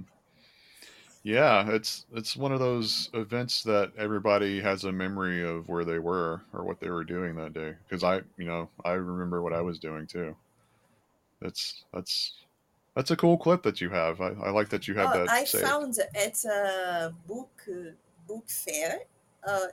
Yeah, 1.27 1.69
it's 1.71 2.05
it's 2.13 2.37
one 2.37 2.53
of 2.53 2.61
those 2.61 3.09
events 3.13 3.61
that 3.63 3.91
everybody 3.97 4.61
has 4.61 4.85
a 4.85 4.93
memory 4.93 5.43
of 5.45 5.67
where 5.67 5.83
they 5.83 5.99
were 5.99 6.41
or 6.53 6.63
what 6.63 6.79
they 6.79 6.89
were 6.89 7.03
doing 7.03 7.35
that 7.35 7.53
day. 7.53 7.75
Because 7.83 8.01
I, 8.01 8.21
you 8.37 8.45
know, 8.45 8.69
I 8.85 8.93
remember 8.93 9.41
what 9.41 9.51
I 9.51 9.59
was 9.59 9.77
doing 9.77 10.07
too. 10.07 10.33
That's 11.41 11.83
that's 11.93 12.31
that's 12.95 13.11
a 13.11 13.17
cool 13.17 13.37
clip 13.37 13.61
that 13.63 13.81
you 13.81 13.89
have. 13.89 14.21
I, 14.21 14.29
I 14.41 14.51
like 14.51 14.69
that 14.69 14.87
you 14.87 14.93
have 14.93 15.11
Oh, 15.11 15.19
that 15.19 15.29
I 15.31 15.43
saved. 15.43 15.65
found 15.65 15.99
at 16.15 16.45
a 16.45 17.13
book 17.27 17.51
uh, 17.69 17.91
book 18.25 18.45
fair. 18.47 18.99
Uh, 19.45 19.67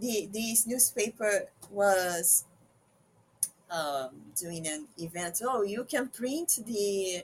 the 0.00 0.28
this 0.32 0.66
newspaper 0.66 1.46
was 1.70 2.44
um, 3.70 4.10
doing 4.34 4.66
an 4.66 4.88
event. 4.98 5.42
Oh, 5.44 5.62
you 5.62 5.84
can 5.84 6.08
print 6.08 6.58
the 6.66 7.22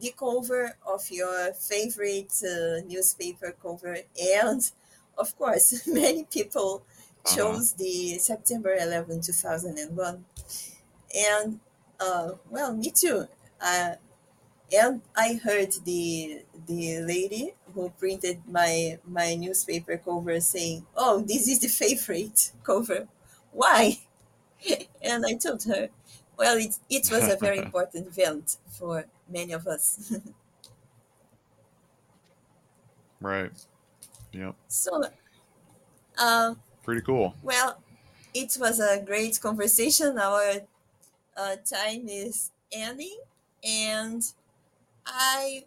the 0.00 0.12
cover 0.18 0.76
of 0.86 1.10
your 1.10 1.52
favorite 1.54 2.32
uh, 2.44 2.80
newspaper 2.86 3.54
cover, 3.62 3.98
and 4.20 4.70
of 5.18 5.36
course, 5.38 5.86
many 5.86 6.24
people 6.24 6.84
Uh 7.24 7.36
huh. 7.38 7.60
chose 7.60 7.74
the 7.74 8.18
September 8.18 8.74
11, 8.74 9.20
2001. 9.20 10.24
And 11.16 11.60
uh, 12.00 12.32
well, 12.50 12.74
me 12.76 12.90
too. 12.90 13.26
Uh, 13.60 13.96
and 14.72 15.02
I 15.16 15.34
heard 15.42 15.72
the 15.84 16.44
the 16.66 17.00
lady 17.00 17.54
who 17.74 17.90
printed 17.90 18.46
my 18.46 18.98
my 19.04 19.34
newspaper 19.34 19.96
cover 19.98 20.40
saying, 20.40 20.86
"Oh, 20.96 21.20
this 21.20 21.48
is 21.48 21.60
the 21.60 21.68
favorite 21.82 22.52
cover. 22.62 23.08
Why?" 23.52 24.00
And 25.02 25.24
I 25.26 25.34
told 25.34 25.64
her, 25.64 25.90
"Well, 26.40 26.58
it 26.58 26.80
it 26.90 27.12
was 27.12 27.28
a 27.28 27.36
very 27.36 27.58
important 27.66 28.08
event 28.08 28.58
for 28.78 29.06
many 29.28 29.52
of 29.52 29.68
us." 29.68 30.14
right. 33.20 33.52
Yep. 34.32 34.54
so, 34.68 35.02
uh, 36.18 36.54
Pretty 36.82 37.02
cool. 37.02 37.34
well, 37.42 37.82
it 38.34 38.56
was 38.60 38.80
a 38.80 39.02
great 39.04 39.40
conversation. 39.40 40.18
Our 40.18 40.60
uh, 41.36 41.56
time 41.64 42.08
is 42.08 42.50
ending, 42.72 43.18
and 43.64 44.22
I 45.06 45.64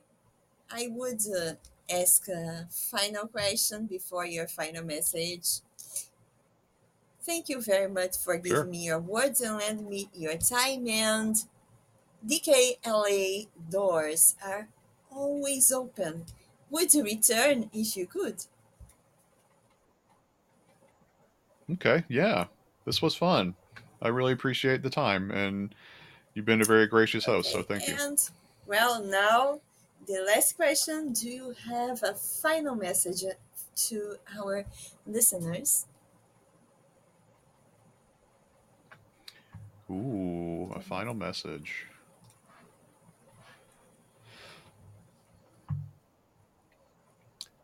I 0.72 0.90
would 0.92 1.22
uh, 1.28 1.54
ask 1.90 2.28
a 2.30 2.68
final 2.72 3.28
question 3.28 3.88
before 3.88 4.26
your 4.26 4.48
final 4.48 4.84
message. 4.86 5.62
Thank 7.26 7.50
you 7.50 7.62
very 7.62 7.90
much 7.90 8.18
for 8.18 8.36
giving 8.38 8.52
Sure. 8.52 8.66
me 8.66 8.86
your 8.86 9.00
words 9.00 9.40
and 9.42 9.58
lending 9.58 9.90
me 9.90 10.10
your 10.14 10.38
time. 10.38 10.88
And 10.88 11.36
DKLA 12.26 13.48
doors 13.70 14.36
are 14.44 14.68
always 15.12 15.72
open. 15.72 16.26
Would 16.70 16.94
you 16.94 17.04
return 17.04 17.70
if 17.74 17.96
you 17.96 18.08
could? 18.08 18.46
Okay. 21.72 22.04
Yeah. 22.10 22.46
This 22.86 23.02
was 23.02 23.16
fun. 23.16 23.56
I 24.02 24.10
really 24.10 24.34
appreciate 24.34 24.84
the 24.84 24.90
time, 24.90 25.32
and 25.32 25.74
you've 26.34 26.46
been 26.46 26.62
a 26.62 26.66
very 26.66 26.88
gracious 26.88 27.24
host. 27.26 27.52
So 27.52 27.60
Okay. 27.60 27.80
thank 27.80 27.88
you. 27.88 27.96
And 27.98 28.30
well, 28.66 29.02
now 29.02 29.62
the 30.06 30.20
last 30.26 30.58
question 30.58 31.14
Do 31.14 31.30
you 31.30 31.56
have 31.70 32.04
a 32.04 32.14
final 32.14 32.76
message 32.76 33.24
to 33.76 34.16
our 34.38 34.66
listeners? 35.08 35.86
Ooh, 39.94 40.72
a 40.76 40.80
final 40.80 41.14
message. 41.14 41.86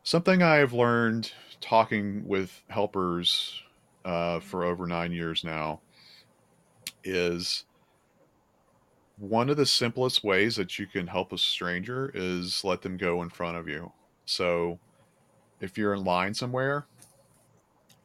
Something 0.04 0.44
I 0.44 0.56
have 0.56 0.74
learned 0.74 1.32
talking 1.60 2.28
with 2.28 2.62
helpers 2.70 3.62
uh, 4.06 4.40
for 4.40 4.64
over 4.64 4.86
nine 4.86 5.12
years 5.12 5.44
now 5.44 5.82
is 7.04 7.66
one 9.18 9.50
of 9.50 9.58
the 9.58 9.66
simplest 9.66 10.24
ways 10.24 10.56
that 10.56 10.80
you 10.80 10.86
can 10.86 11.08
help 11.08 11.34
a 11.34 11.38
stranger 11.38 12.12
is 12.14 12.64
let 12.64 12.82
them 12.82 12.96
go 12.96 13.22
in 13.22 13.30
front 13.30 13.58
of 13.58 13.68
you. 13.68 13.92
So 14.26 14.80
if 15.60 15.78
you're 15.78 15.94
in 15.94 16.04
line 16.04 16.34
somewhere 16.34 16.86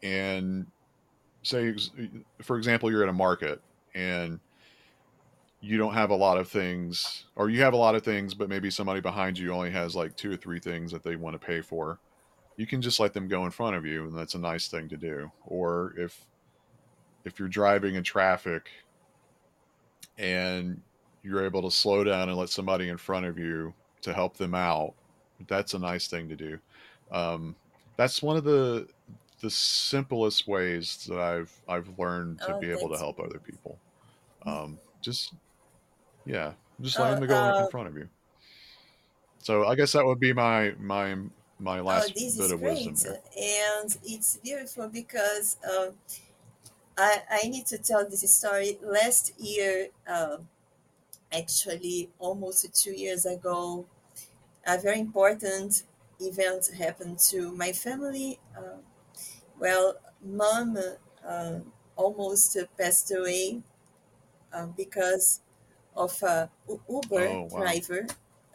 and 0.02 0.66
say 1.42 1.74
for 2.42 2.56
example 2.56 2.90
you're 2.90 3.02
at 3.02 3.08
a 3.08 3.12
market 3.12 3.60
and 3.94 4.40
you 5.60 5.78
don't 5.78 5.94
have 5.94 6.10
a 6.10 6.14
lot 6.14 6.36
of 6.36 6.48
things 6.48 7.24
or 7.36 7.48
you 7.48 7.62
have 7.62 7.72
a 7.72 7.76
lot 7.76 7.94
of 7.94 8.02
things 8.02 8.34
but 8.34 8.48
maybe 8.48 8.70
somebody 8.70 9.00
behind 9.00 9.38
you 9.38 9.52
only 9.52 9.70
has 9.70 9.96
like 9.96 10.14
two 10.16 10.32
or 10.32 10.36
three 10.36 10.58
things 10.58 10.92
that 10.92 11.02
they 11.02 11.16
want 11.16 11.38
to 11.38 11.44
pay 11.44 11.60
for 11.60 11.98
you 12.56 12.66
can 12.66 12.80
just 12.80 13.00
let 13.00 13.12
them 13.12 13.28
go 13.28 13.44
in 13.44 13.50
front 13.50 13.76
of 13.76 13.84
you 13.84 14.04
and 14.04 14.16
that's 14.16 14.34
a 14.34 14.38
nice 14.38 14.68
thing 14.68 14.88
to 14.88 14.96
do. 14.96 15.30
Or 15.46 15.94
if 15.96 16.26
if 17.24 17.38
you're 17.38 17.48
driving 17.48 17.94
in 17.94 18.04
traffic 18.04 18.68
and 20.18 20.80
you're 21.22 21.44
able 21.44 21.62
to 21.62 21.70
slow 21.70 22.04
down 22.04 22.28
and 22.28 22.36
let 22.36 22.50
somebody 22.50 22.90
in 22.90 22.98
front 22.98 23.26
of 23.26 23.38
you 23.38 23.72
to 24.02 24.12
help 24.12 24.36
them 24.36 24.54
out 24.54 24.94
that's 25.48 25.74
a 25.74 25.78
nice 25.78 26.06
thing 26.06 26.28
to 26.28 26.36
do. 26.36 26.58
Um, 27.10 27.56
that's 27.96 28.22
one 28.22 28.36
of 28.36 28.44
the 28.44 28.86
the 29.44 29.50
simplest 29.50 30.48
ways 30.48 31.04
that 31.06 31.20
I've 31.20 31.52
I've 31.68 31.98
learned 31.98 32.40
to 32.40 32.54
Oh, 32.54 32.60
be 32.60 32.70
able 32.70 32.88
to 32.88 32.96
help 32.96 33.20
other 33.20 33.38
people. 33.38 33.78
Um, 34.46 34.78
just 35.02 35.34
yeah, 36.24 36.54
just 36.80 36.98
oh, 36.98 37.02
letting 37.02 37.20
them 37.20 37.28
go 37.28 37.44
in 37.50 37.54
in 37.56 37.62
uh, 37.62 37.66
front 37.66 37.88
of 37.88 37.96
you. 37.96 38.08
So 39.38 39.66
I 39.66 39.74
guess 39.74 39.92
that 39.92 40.06
would 40.06 40.18
be 40.18 40.32
my 40.32 40.74
my 40.78 41.16
my 41.58 41.80
oh, 41.80 41.84
last 41.84 42.14
bit 42.14 42.50
of 42.52 42.62
wisdom 42.62 42.94
great, 42.94 43.04
there. 43.04 43.20
and 43.82 43.98
it's 44.02 44.38
beautiful 44.38 44.88
because 44.88 45.58
um, 45.70 45.90
I 46.96 47.22
I 47.30 47.48
need 47.48 47.66
to 47.66 47.76
tell 47.76 48.08
this 48.08 48.22
story. 48.34 48.78
Last 48.82 49.38
year, 49.38 49.88
um, 50.06 50.48
actually, 51.30 52.08
almost 52.18 52.74
two 52.82 52.92
years 52.92 53.26
ago, 53.26 53.84
a 54.66 54.78
very 54.78 55.00
important 55.00 55.82
event 56.18 56.70
happened 56.78 57.18
to 57.18 57.52
my 57.52 57.72
family. 57.72 58.38
Uh, 59.60 59.60
well, 59.60 59.96
mom 60.22 60.76
uh, 61.24 61.60
almost 61.96 62.56
passed 62.78 63.10
away 63.12 63.62
uh, 64.52 64.66
because 64.68 65.42
of 65.96 66.22
a 66.22 66.50
U- 66.68 66.82
Uber 66.88 67.28
Oh 67.28 67.44
wow. 67.44 67.72
driver 67.72 68.06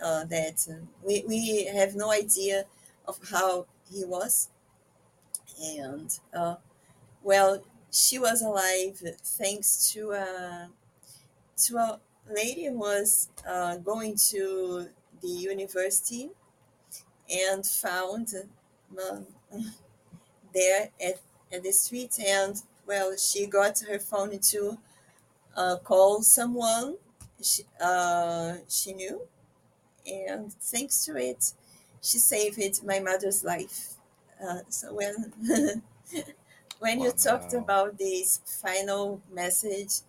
uh, 0.02 0.26
that 0.26 0.68
uh, 0.70 0.86
we, 1.04 1.24
we 1.28 1.66
have 1.66 1.96
no 1.96 2.12
idea 2.12 2.66
of 3.08 3.20
how 3.32 3.68
he 3.92 4.06
was. 4.06 4.50
And 5.62 6.18
uh, 6.34 6.56
well, 7.24 7.64
she 7.92 8.20
was 8.20 8.42
alive 8.44 9.02
thanks 9.24 9.92
to 9.94 10.12
a, 10.14 10.72
to 11.58 11.78
a 11.78 12.02
lady 12.30 12.66
who 12.68 12.80
was 12.80 13.30
uh, 13.48 13.78
going 13.78 14.16
to 14.30 14.90
the 15.22 15.30
university 15.30 16.32
and 17.30 17.66
found 17.66 18.34
mom 18.90 19.28
there 20.54 20.92
at, 21.04 21.22
at 21.52 21.64
the 21.64 21.72
street. 21.72 22.20
And 22.20 22.62
well, 22.86 23.16
she 23.18 23.46
got 23.48 23.80
her 23.82 24.00
phone 24.00 24.40
to 24.40 24.80
uh, 25.56 25.78
call 25.84 26.24
someone 26.24 26.98
she, 27.42 27.64
uh, 27.82 28.58
she 28.70 28.94
knew 28.94 29.28
and 30.06 30.54
thanks 30.54 31.06
to 31.06 31.18
it, 31.18 31.54
she 32.02 32.18
saved 32.18 32.84
my 32.84 33.00
mother's 33.00 33.44
life. 33.44 33.96
Uh, 34.42 34.62
so 34.70 34.94
when 34.94 35.34
when 36.80 37.02
you 37.02 37.12
talked 37.12 37.54
about 37.54 37.98
this 37.98 38.40
final 38.62 39.22
message, 39.30 40.02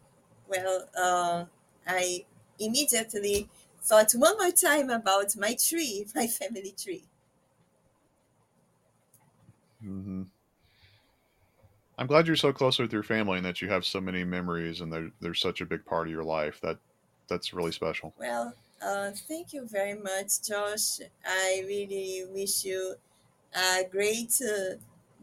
well, 0.49 0.89
uh, 0.97 1.47
I 1.87 2.25
immediately 2.59 3.49
thought 3.81 4.13
one 4.13 4.39
more 4.39 4.51
time 4.53 4.91
about 4.91 5.37
my 5.37 5.55
tree, 5.55 6.07
my 6.15 6.27
family 6.27 6.73
tree. 6.73 7.05
hmm 9.81 10.23
I'm 12.01 12.07
glad 12.07 12.27
you're 12.27 12.35
so 12.35 12.51
close 12.51 12.79
with 12.79 12.95
your 12.95 13.03
family 13.03 13.37
and 13.37 13.45
that 13.45 13.61
you 13.61 13.69
have 13.69 13.85
so 13.85 14.01
many 14.01 14.25
memories 14.25 14.81
and 14.81 14.91
they're 14.91 15.11
they're 15.21 15.35
such 15.35 15.61
a 15.61 15.67
big 15.67 15.85
part 15.85 16.07
of 16.07 16.13
your 16.13 16.25
life. 16.25 16.59
That 16.63 16.79
that's 17.29 17.53
really 17.53 17.73
special. 17.73 18.15
Well, 18.19 18.55
uh, 18.83 19.11
thank 19.29 19.53
you 19.53 19.69
very 19.69 19.95
much, 19.95 20.43
Josh. 20.49 21.01
I 21.27 21.63
really 21.67 22.25
wish 22.33 22.65
you 22.65 22.95
a 23.55 23.85
great 23.85 24.41
uh, 24.41 24.77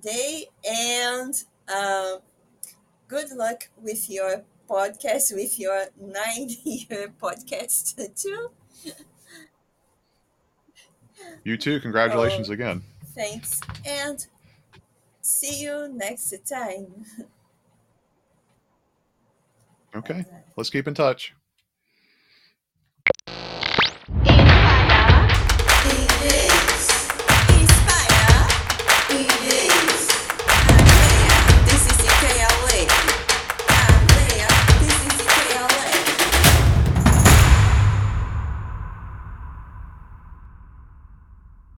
day 0.03 0.45
and 0.69 1.33
uh, 1.67 2.17
good 3.07 3.31
luck 3.31 3.69
with 3.81 4.07
your 4.07 4.43
podcast, 4.69 5.33
with 5.33 5.59
your 5.59 5.85
nine 5.99 6.49
year 6.63 7.11
podcast 7.19 7.95
too. 8.21 8.51
You 11.43 11.57
too. 11.57 11.77
Oh, 11.77 11.79
Congratulations 11.79 12.51
again. 12.51 12.83
thanks. 13.15 13.61
And 13.83 14.27
see 15.27 15.63
you 15.63 15.89
next 15.89 16.33
time. 16.49 17.05
Okay. 19.95 20.25
Let's 20.55 20.69
keep 20.69 20.87
in 20.87 20.93
touch. 20.93 21.33